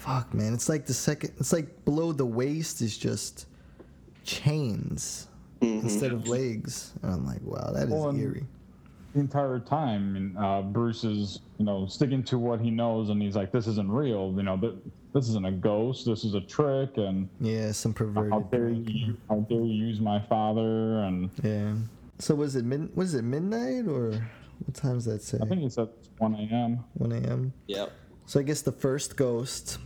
[0.04, 3.46] fuck, man, it's like the second, it's like below the waist is just
[4.24, 5.28] chains
[5.62, 6.94] instead of legs.
[7.02, 8.46] And I'm like, wow, that is Well, and- eerie.
[9.14, 13.22] the entire time and uh, bruce is you know sticking to what he knows and
[13.22, 14.74] he's like this isn't real you know th-
[15.14, 18.32] this isn't a ghost this is a trick and Yeah, some perverted.
[18.34, 18.90] how dare prank.
[18.90, 21.76] you how dare you use my father and Yeah.
[22.18, 22.96] So was it mid?
[22.96, 24.14] Was it midnight or
[24.66, 25.38] what time does that say?
[25.44, 27.54] i think he said it's 1 a.m 1 a.m.
[27.68, 27.92] Yep.
[28.26, 29.78] So I guess the first ghost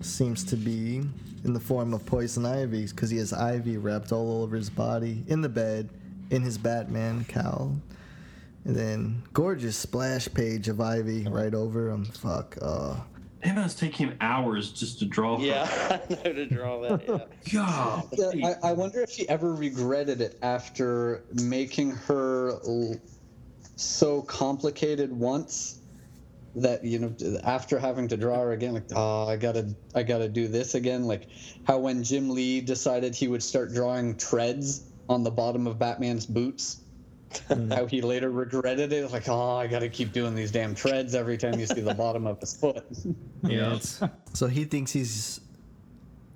[0.00, 1.02] seems to be
[1.44, 5.24] in the form of poison ivy because he has ivy wrapped all over his body
[5.28, 5.88] in the bed
[6.30, 7.76] in his Batman cowl.
[8.64, 12.04] And then gorgeous splash page of ivy right over him.
[12.04, 12.58] Fuck.
[12.60, 12.96] Uh,
[13.42, 15.68] it must take him hours just to draw Yeah,
[16.10, 17.06] I know to draw that.
[17.06, 17.18] Yeah.
[17.52, 22.96] God, Yeah, I, I wonder if she ever regretted it after making her l-
[23.76, 25.75] so complicated once
[26.56, 30.28] that you know after having to draw her again like oh i gotta i gotta
[30.28, 31.28] do this again like
[31.66, 36.24] how when jim lee decided he would start drawing treads on the bottom of batman's
[36.24, 36.80] boots
[37.48, 37.70] hmm.
[37.70, 41.36] how he later regretted it like oh i gotta keep doing these damn treads every
[41.36, 42.84] time you see the bottom of his foot.
[43.42, 43.78] Yeah.
[44.32, 45.40] so he thinks he's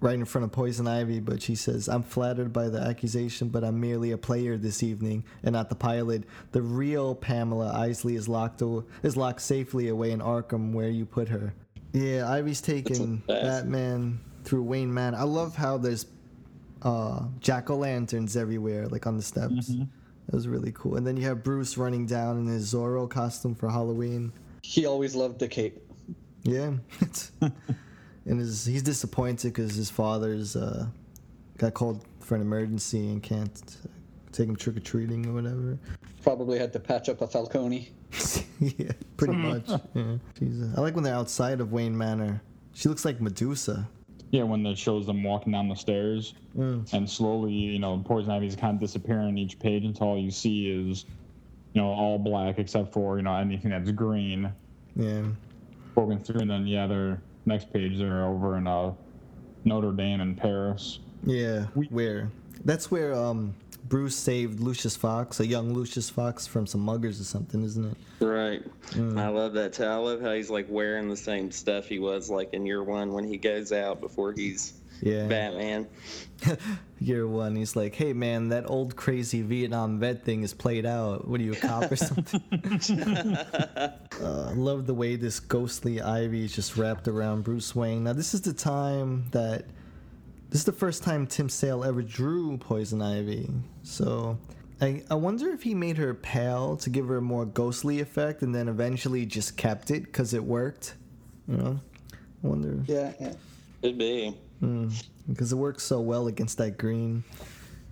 [0.01, 3.63] right in front of Poison Ivy, but she says, I'm flattered by the accusation, but
[3.65, 6.25] I'm merely a player this evening and not the pilot.
[6.53, 11.05] The real Pamela Isley is locked aw- is locked safely away in Arkham where you
[11.07, 11.53] put her.
[11.93, 13.43] Yeah, Ivy's taking best.
[13.65, 15.15] Batman through Wayne Man.
[15.15, 16.07] I love how there's
[16.83, 19.67] uh, jack o' lanterns everywhere, like on the steps.
[19.69, 20.97] That was really cool.
[20.97, 24.33] And then you have Bruce running down in his Zorro costume for Halloween.
[24.63, 25.79] he always loved the cape
[26.45, 27.33] Yeah, it's,
[28.27, 30.87] and his, he's disappointed because his father's uh,
[31.59, 33.89] got called for an emergency and can't uh,
[34.33, 35.79] take him trick or treating or whatever.
[36.23, 37.89] probably had to patch up a falcone
[38.61, 39.69] yeah, pretty much.
[39.95, 40.17] Yeah.
[40.39, 42.43] She's, uh, I like when they're outside of Wayne Manor.
[42.75, 43.89] She looks like Medusa.
[44.31, 48.57] yeah when it shows them walking down the stairs and slowly you know poison ivy's
[48.57, 51.05] kind of disappearing each page until all you see is
[51.73, 54.53] you know all black except for you know anything that's green
[54.97, 55.23] Yeah,
[55.95, 58.93] broken through and then yeah they're next page they're over in uh
[59.65, 61.67] notre dame in paris yeah.
[61.75, 62.31] Where?
[62.65, 63.55] That's where um,
[63.89, 68.25] Bruce saved Lucius Fox, a young Lucius Fox, from some muggers or something, isn't it?
[68.25, 68.63] Right.
[68.95, 69.85] I love that too.
[69.85, 73.13] I love how he's like wearing the same stuff he was like in year one
[73.13, 75.27] when he goes out before he's Yeah.
[75.27, 75.89] Batman.
[77.01, 81.27] Year one, he's like, "Hey man, that old crazy Vietnam vet thing is played out.
[81.27, 82.43] What are you, a cop or something?"
[83.01, 83.91] uh,
[84.21, 88.05] I love the way this ghostly ivy is just wrapped around Bruce Wayne.
[88.05, 89.65] Now, this is the time that
[90.51, 93.49] this is the first time Tim Sale ever drew Poison Ivy.
[93.83, 94.39] So,
[94.83, 98.43] I I wonder if he made her pale to give her a more ghostly effect,
[98.43, 100.97] and then eventually just kept it because it worked.
[101.49, 101.81] You know,
[102.13, 102.83] I wonder.
[102.87, 103.33] Yeah, yeah.
[103.83, 104.37] Could be.
[104.61, 107.25] Because it works so well against that green.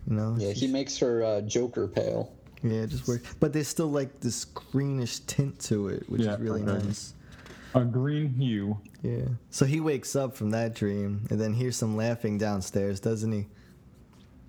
[0.09, 0.37] You know.
[0.39, 2.33] Yeah, he makes her uh, Joker pale.
[2.63, 3.35] Yeah, it just works.
[3.41, 6.87] But there's still like this greenish tint to it, which Yeah, is really okay.
[6.87, 7.15] nice.
[7.75, 8.79] A green hue.
[9.03, 9.27] Yeah.
[9.51, 13.47] So he wakes up from that dream and then hears some laughing downstairs, doesn't he?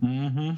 [0.04, 0.52] Mm-hmm.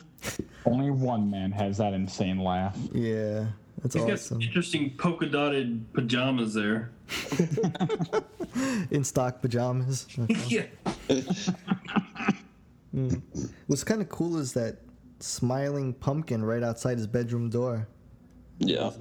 [0.66, 2.78] Only one man has that insane laugh.
[2.94, 3.48] Yeah.
[3.82, 4.42] That's He's got awesome.
[4.42, 6.92] some interesting polka dotted pajamas there.
[8.92, 10.08] In stock pajamas.
[10.48, 10.66] yeah.
[12.94, 13.10] Hmm.
[13.68, 14.80] What's kind of cool is that
[15.22, 17.88] smiling pumpkin right outside his bedroom door.
[18.60, 18.92] Yeah.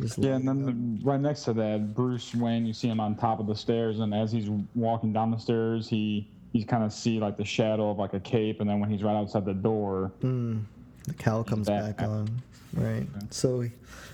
[0.00, 3.16] Just Yeah, and then the, right next to that, Bruce Wayne, you see him on
[3.16, 6.92] top of the stairs, and as he's walking down the stairs, he you kind of
[6.92, 9.54] see like the shadow of like a cape, and then when he's right outside the
[9.54, 10.58] door, hmm.
[11.06, 11.96] the cowl comes back.
[11.96, 12.28] back on.
[12.74, 13.06] Right.
[13.30, 13.70] So he,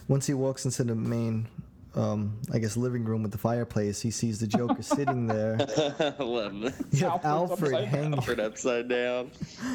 [0.09, 1.49] once he walks into the main,
[1.95, 5.57] um, I guess, living room with the fireplace, he sees the Joker sitting there.
[5.61, 6.75] I love that.
[6.93, 8.15] You have Alfred's Alfred hanging.
[8.15, 9.31] Alfred upside down.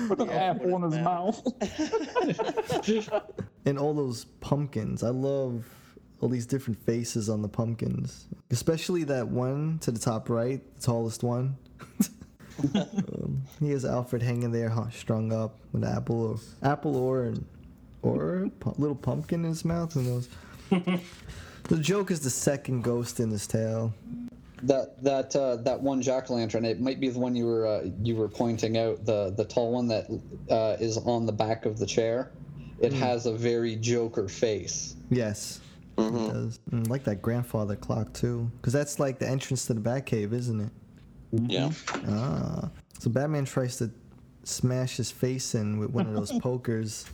[0.09, 1.41] with an apple in his mouth.
[3.65, 5.03] and all those pumpkins.
[5.03, 5.65] I love
[6.21, 10.81] all these different faces on the pumpkins, especially that one to the top right, the
[10.81, 11.55] tallest one.
[12.75, 17.33] um, he has Alfred hanging there, huh, strung up with an apple or apple or
[18.01, 19.93] or a pu- little pumpkin in his mouth.
[19.93, 20.29] Who knows?
[20.69, 23.93] the joke is the second ghost in this tale.
[24.63, 26.65] That that uh, that one jack o' lantern.
[26.65, 29.05] It might be the one you were uh, you were pointing out.
[29.05, 30.07] The the tall one that
[30.49, 32.31] uh, is on the back of the chair.
[32.79, 34.95] It has a very Joker face.
[35.09, 35.59] Yes.
[35.97, 36.59] It does.
[36.71, 40.61] Mm, like that grandfather clock too, because that's like the entrance to the Batcave, isn't
[40.61, 40.71] it?
[41.31, 41.71] Yeah.
[42.07, 42.69] Ah.
[42.99, 43.91] So Batman tries to
[44.43, 47.05] smash his face in with one of those pokers,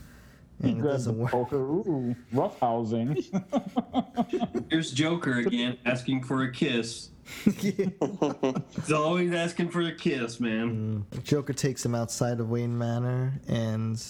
[0.61, 1.31] He and it grabs the doesn't work.
[1.31, 1.57] poker.
[1.57, 3.23] Ooh, rough housing.
[4.69, 7.09] Here's Joker again asking for a kiss.
[7.43, 11.05] He's always asking for a kiss, man.
[11.23, 14.01] Joker takes him outside of Wayne Manor, and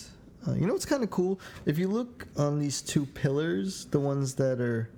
[0.47, 1.39] uh, you know what's kind of cool?
[1.65, 4.89] If you look on these two pillars, the ones that are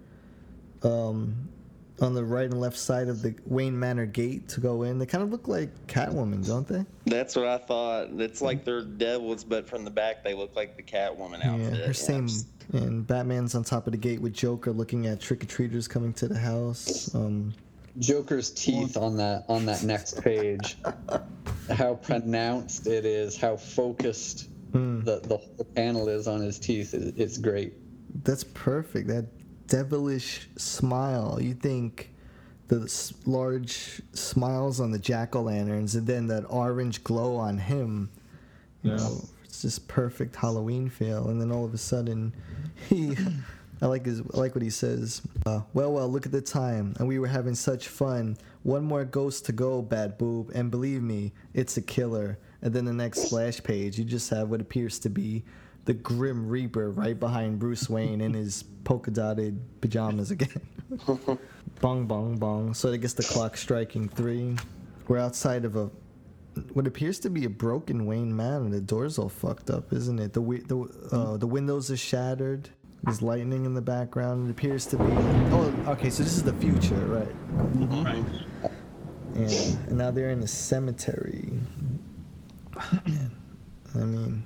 [0.83, 1.47] um,
[2.01, 5.05] on the right and left side of the Wayne Manor gate to go in, they
[5.05, 6.85] kind of look like Catwoman, don't they?
[7.05, 8.09] That's what I thought.
[8.17, 11.79] It's like they're devils, but from the back they look like the Catwoman outfit.
[11.79, 12.27] Yeah, her same.
[12.73, 16.13] And Batman's on top of the gate with Joker looking at trick or treaters coming
[16.13, 17.13] to the house.
[17.15, 17.53] Um,
[17.97, 20.77] Joker's teeth on that on that next page.
[21.71, 23.37] How pronounced it is.
[23.37, 26.93] How focused the the whole panel is on his teeth.
[26.93, 27.73] It, it's great.
[28.23, 29.07] That's perfect.
[29.07, 29.25] That
[29.67, 31.39] devilish smile.
[31.41, 32.11] You think
[32.67, 32.91] the
[33.25, 38.09] large smiles on the jack o' lanterns and then that orange glow on him.
[38.83, 41.27] You know, it's just perfect Halloween feel.
[41.29, 42.33] And then all of a sudden,
[42.89, 43.15] he.
[43.79, 44.21] I like his.
[44.21, 45.21] I like what he says.
[45.45, 48.35] Uh, well, well, look at the time, and we were having such fun.
[48.63, 52.39] One more ghost to go, bad boob, and believe me, it's a killer.
[52.63, 55.43] And then the next splash page, you just have what appears to be
[55.87, 60.61] the Grim Reaper right behind Bruce Wayne in his polka dotted pajamas again.
[61.79, 62.73] bong, bong, bong.
[62.73, 64.57] So I guess the clock striking three.
[65.07, 65.89] We're outside of a
[66.73, 68.69] what appears to be a broken Wayne Manor.
[68.69, 70.33] The door's all fucked up, isn't it?
[70.33, 72.69] The the uh, the windows are shattered.
[73.03, 74.49] There's lightning in the background.
[74.49, 75.05] It appears to be.
[75.05, 76.09] Oh, okay.
[76.09, 77.35] So this is the future, right?
[78.03, 78.25] Right.
[79.35, 79.51] And,
[79.87, 81.53] and now they're in a cemetery.
[83.05, 83.31] Man,
[83.95, 84.45] I mean,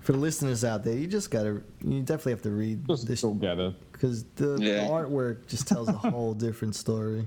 [0.00, 3.22] for the listeners out there, you just gotta, you definitely have to read Just this
[3.22, 3.74] go get it.
[3.92, 7.26] because the, the artwork just tells a whole different story.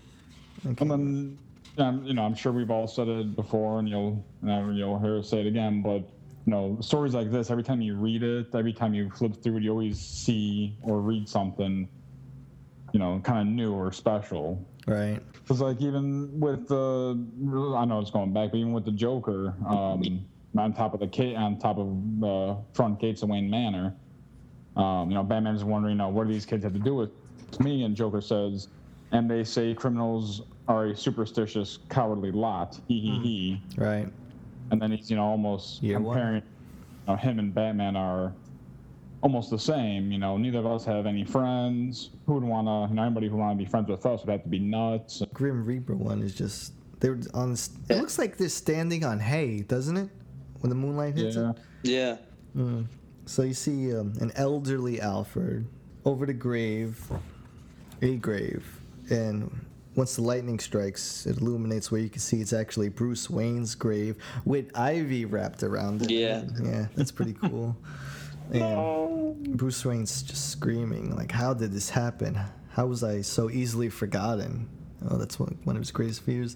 [0.66, 0.76] Okay.
[0.82, 1.38] And then,
[1.78, 5.18] um, you know, I'm sure we've all said it before, and you'll uh, you'll hear
[5.20, 5.82] us say it again.
[5.82, 6.10] But
[6.46, 9.58] you know, stories like this, every time you read it, every time you flip through
[9.58, 11.88] it, you always see or read something,
[12.92, 14.66] you know, kind of new or special.
[14.88, 15.20] Right.
[15.34, 17.18] Because like even with the,
[17.78, 20.26] I know it's going back, but even with the Joker, um,
[20.58, 21.88] on top of the gate, on top of
[22.20, 23.96] the front gates of Wayne Manor,
[24.76, 27.12] um, you know, Batman's wondering, you know, what do these kids have to do with
[27.60, 27.84] me?
[27.84, 28.68] And Joker says,
[29.12, 32.80] and they say criminals are a superstitious, cowardly lot.
[32.88, 33.62] He he he.
[33.78, 34.08] Right.
[34.72, 36.16] And then he's, you know, almost Year one.
[36.16, 36.44] comparing, you
[37.08, 38.34] know, him and Batman are
[39.22, 40.12] almost the same.
[40.12, 42.12] You know, neither of us have any friends.
[42.26, 42.92] Who would want to?
[42.92, 45.22] You know, anybody who want to be friends with us would have to be nuts.
[45.34, 47.56] Grim Reaper one is just they're on.
[47.90, 50.10] It looks like they're standing on hay, doesn't it?
[50.64, 51.50] When the moonlight hits Yeah.
[51.50, 51.58] it.
[51.84, 52.18] Yeah.
[52.56, 52.86] Mm.
[53.26, 55.66] So you see um, an elderly Alfred
[56.06, 56.98] over the grave,
[58.02, 58.66] a grave,
[59.10, 59.54] and
[59.98, 64.16] once the lightning strikes, it illuminates where you can see it's actually Bruce Wayne's grave
[64.46, 66.10] with ivy wrapped around it.
[66.12, 66.44] Yeah.
[66.64, 67.76] yeah, that's pretty cool.
[68.54, 72.38] And Bruce Wayne's just screaming, like, "How did this happen?
[72.70, 74.68] How was I so easily forgotten?"
[75.10, 76.56] Oh, that's one, one of his greatest fears.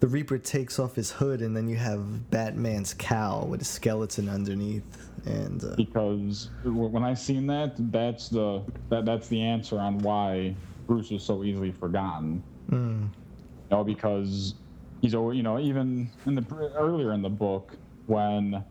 [0.00, 4.30] The Reaper takes off his hood, and then you have Batman's cowl with a skeleton
[4.30, 4.82] underneath.
[5.26, 10.54] And uh, because when I seen that, that's the that that's the answer on why
[10.86, 12.42] Bruce is so easily forgotten.
[12.70, 13.08] mm, You
[13.70, 14.54] know, because
[15.02, 17.76] he's always, you know, even in the earlier in the book
[18.06, 18.64] when,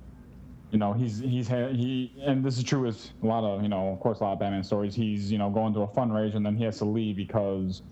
[0.71, 3.69] you know, he's he's had he and this is true with a lot of you
[3.69, 4.95] know, of course, a lot of Batman stories.
[4.95, 7.83] He's you know going to a fundraiser and then he has to leave because,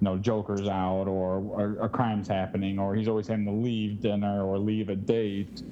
[0.00, 4.00] you know, Joker's out or, or a crime's happening or he's always having to leave
[4.00, 5.62] dinner or leave a date.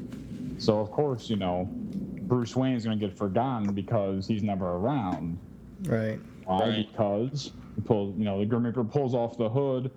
[0.59, 5.39] So of course, you know, Bruce Wayne's gonna get forgotten because he's never around.
[5.85, 6.21] right.
[6.45, 6.61] Why?
[6.61, 6.89] Right.
[6.91, 9.91] Because he pulls, you know, the Grim Reaper pulls off the hood,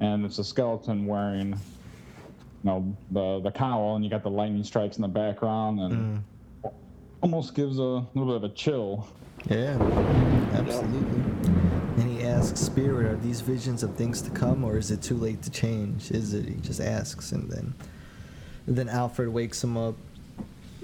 [0.00, 1.56] and it's a skeleton wearing, you
[2.64, 6.24] know, the the cowl, and you got the lightning strikes in the background, and
[6.64, 6.72] mm.
[7.22, 9.08] almost gives a little bit of a chill.
[9.48, 9.78] Yeah,
[10.52, 11.87] absolutely.
[12.28, 15.50] Asks Spirit, "Are these visions of things to come, or is it too late to
[15.50, 16.46] change?" Is it?
[16.46, 17.72] He just asks, and then,
[18.66, 19.94] and then Alfred wakes him up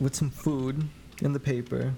[0.01, 0.85] with some food
[1.21, 1.93] in the paper.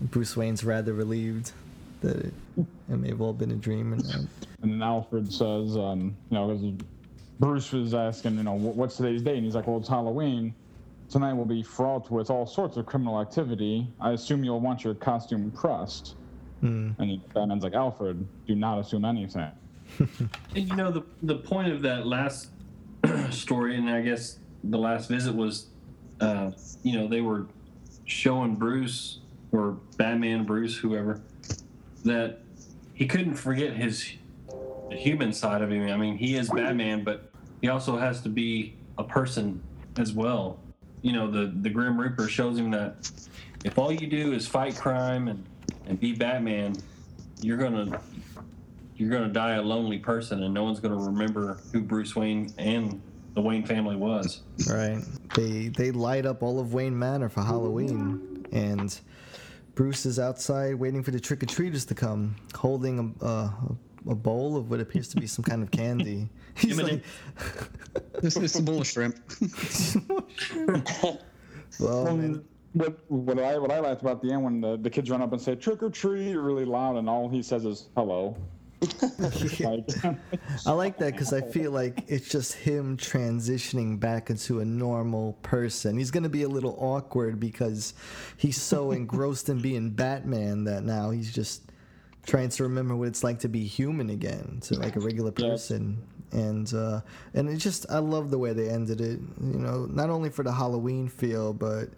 [0.00, 1.52] Bruce Wayne's rather relieved
[2.00, 4.28] that it, it may have all been a dream, and
[4.60, 6.76] And then Alfred says, um, you know,
[7.38, 9.36] Bruce was asking, you know, what's today's date?
[9.36, 10.52] And he's like, well, it's Halloween.
[11.08, 13.86] Tonight will be fraught with all sorts of criminal activity.
[14.00, 16.16] I assume you'll want your costume pressed.
[16.60, 19.50] Hmm, And Batman's like, Alfred, do not assume anything.
[20.54, 22.50] And you know the the point of that last
[23.30, 25.68] story, and I guess the last visit was,
[26.20, 26.50] uh,
[26.82, 27.46] you know, they were
[28.04, 29.20] showing Bruce
[29.52, 31.20] or Batman, Bruce, whoever,
[32.04, 32.40] that
[32.94, 34.12] he couldn't forget his
[34.90, 35.90] human side of him.
[35.90, 37.30] I mean, he is Batman, but
[37.60, 39.62] he also has to be a person
[39.96, 40.58] as well.
[41.02, 43.10] You know, the the Grim Reaper shows him that
[43.64, 45.44] if all you do is fight crime and
[45.88, 46.76] and be Batman,
[47.40, 48.00] you're gonna
[48.98, 52.16] you're going to die a lonely person and no one's going to remember who Bruce
[52.16, 53.00] Wayne and
[53.34, 54.42] the Wayne family was.
[54.68, 54.98] right.
[55.34, 58.98] They they light up all of Wayne Manor for Halloween, and
[59.76, 63.54] Bruce is outside waiting for the trick or treaters to come, holding a, a
[64.08, 66.28] a bowl of what appears to be some kind of candy.
[66.56, 67.04] He's Imminent.
[68.20, 69.16] This is a bowl of shrimp.
[71.78, 72.44] well, man.
[72.74, 75.32] What what I what I liked about the end when the, the kids run up
[75.32, 78.36] and say trick or treat really loud and all he says is hello.
[79.60, 79.88] Like,
[80.66, 85.32] I like that because I feel like it's just him transitioning back into a normal
[85.42, 85.98] person.
[85.98, 87.94] He's gonna be a little awkward because
[88.36, 91.72] he's so engrossed in being Batman that now he's just
[92.26, 95.48] trying to remember what it's like to be human again, to like a regular Yeah.
[95.50, 95.98] person.
[96.30, 97.00] And uh,
[97.34, 99.18] and it just I love the way they ended it.
[99.42, 101.88] You know, not only for the Halloween feel, but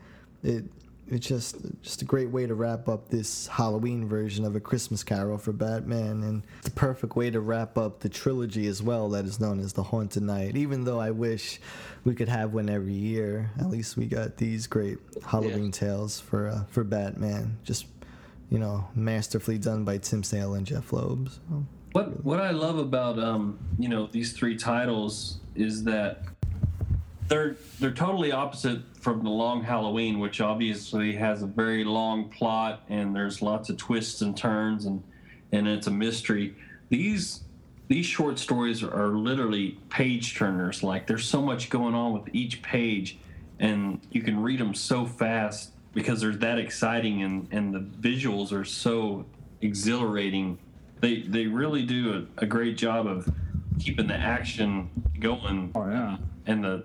[0.43, 0.65] it
[1.11, 5.03] it's just just a great way to wrap up this Halloween version of a Christmas
[5.03, 9.09] Carol for Batman, and it's the perfect way to wrap up the trilogy as well
[9.11, 10.57] that is known as the Haunted Knight.
[10.57, 11.61] Even though I wish
[12.05, 16.49] we could have one every year, at least we got these great Halloween tales for
[16.49, 17.59] uh, for Batman.
[17.65, 17.87] Just
[18.49, 21.29] you know, masterfully done by Tim Sale and Jeph Loeb.
[21.31, 21.67] So.
[21.93, 26.23] What what I love about um, you know these three titles is that
[27.31, 32.83] they're they're totally opposite from the Long Halloween, which obviously has a very long plot
[32.91, 35.03] and there's lots of twists and turns and
[35.53, 36.55] and it's a mystery.
[36.91, 37.45] These
[37.89, 40.83] these short stories are literally page turners.
[40.83, 43.19] Like there's so much going on with each page,
[43.61, 48.53] and you can read them so fast because they're that exciting and and the visuals
[48.53, 49.25] are so
[49.63, 50.59] exhilarating.
[51.01, 53.33] They they really do a, a great job of
[53.79, 56.17] keeping the action going oh yeah.
[56.47, 56.85] and the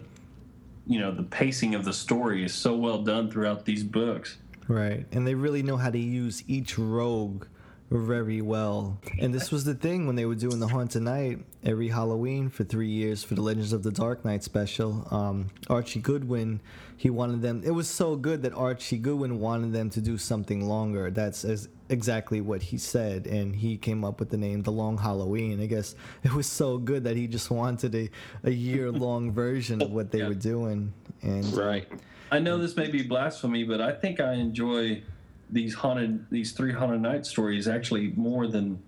[0.88, 4.38] you know the pacing of the story is so well done throughout these books.
[4.68, 5.06] Right.
[5.12, 7.46] And they really know how to use each rogue
[7.92, 9.00] very well.
[9.20, 12.64] And this was the thing when they were doing the Haunted Knight every Halloween for
[12.64, 15.08] three years for the Legends of the Dark Knight special.
[15.12, 16.62] Um, Archie Goodwin,
[16.98, 17.62] he wanted them.
[17.64, 21.12] It was so good that Archie Goodwin wanted them to do something longer.
[21.12, 23.28] That's as exactly what he said.
[23.28, 25.62] And he came up with the name The Long Halloween.
[25.62, 28.10] I guess it was so good that he just wanted a,
[28.44, 30.30] a year long version of what they Yeah.
[30.30, 30.94] were doing.
[31.22, 31.88] And Right.
[32.32, 35.04] I know this may be blasphemy, but I think I enjoy
[35.52, 38.80] these haunted these three Haunted Knight stories actually more than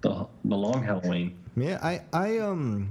[0.00, 1.36] the the long Halloween.
[1.56, 2.88] Yeah, I I um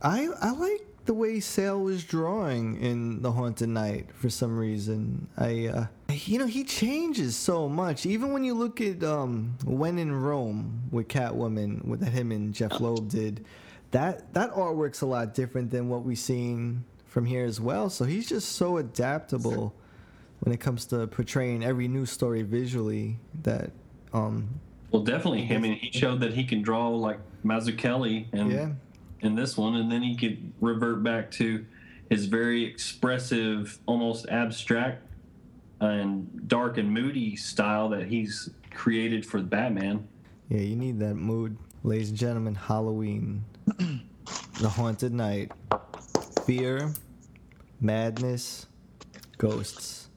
[0.00, 5.28] I I like the way Sale was drawing in The Haunted Knight for some reason.
[5.36, 8.06] I uh you know, he changes so much.
[8.06, 12.80] Even when you look at um When in Rome with Catwoman with him and Jeph
[12.80, 13.44] Loeb did,
[13.92, 17.88] that that artwork's a lot different than what we've seen from here as well.
[17.88, 19.74] So he's just so adaptable
[20.40, 23.70] when it comes to portraying every news story visually that
[24.12, 24.48] um
[24.90, 28.68] Well, definitely him, and he showed that he can draw like Mazzucchelli and Yeah.
[29.20, 31.64] In this one, and then he could revert back to
[32.10, 35.02] his very expressive, almost abstract
[35.80, 40.06] uh, and dark and moody style that he's created for Batman.
[40.48, 41.56] Yeah, you need that mood.
[41.82, 43.44] Ladies and gentlemen, Halloween.
[44.60, 45.52] the Haunted Knight.
[46.44, 46.92] Fear,
[47.80, 48.66] madness,
[49.38, 50.08] ghosts.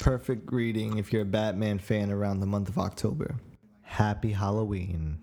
[0.00, 3.36] Perfect reading if you're a Batman fan around the month of October.
[3.82, 5.18] Happy Halloween.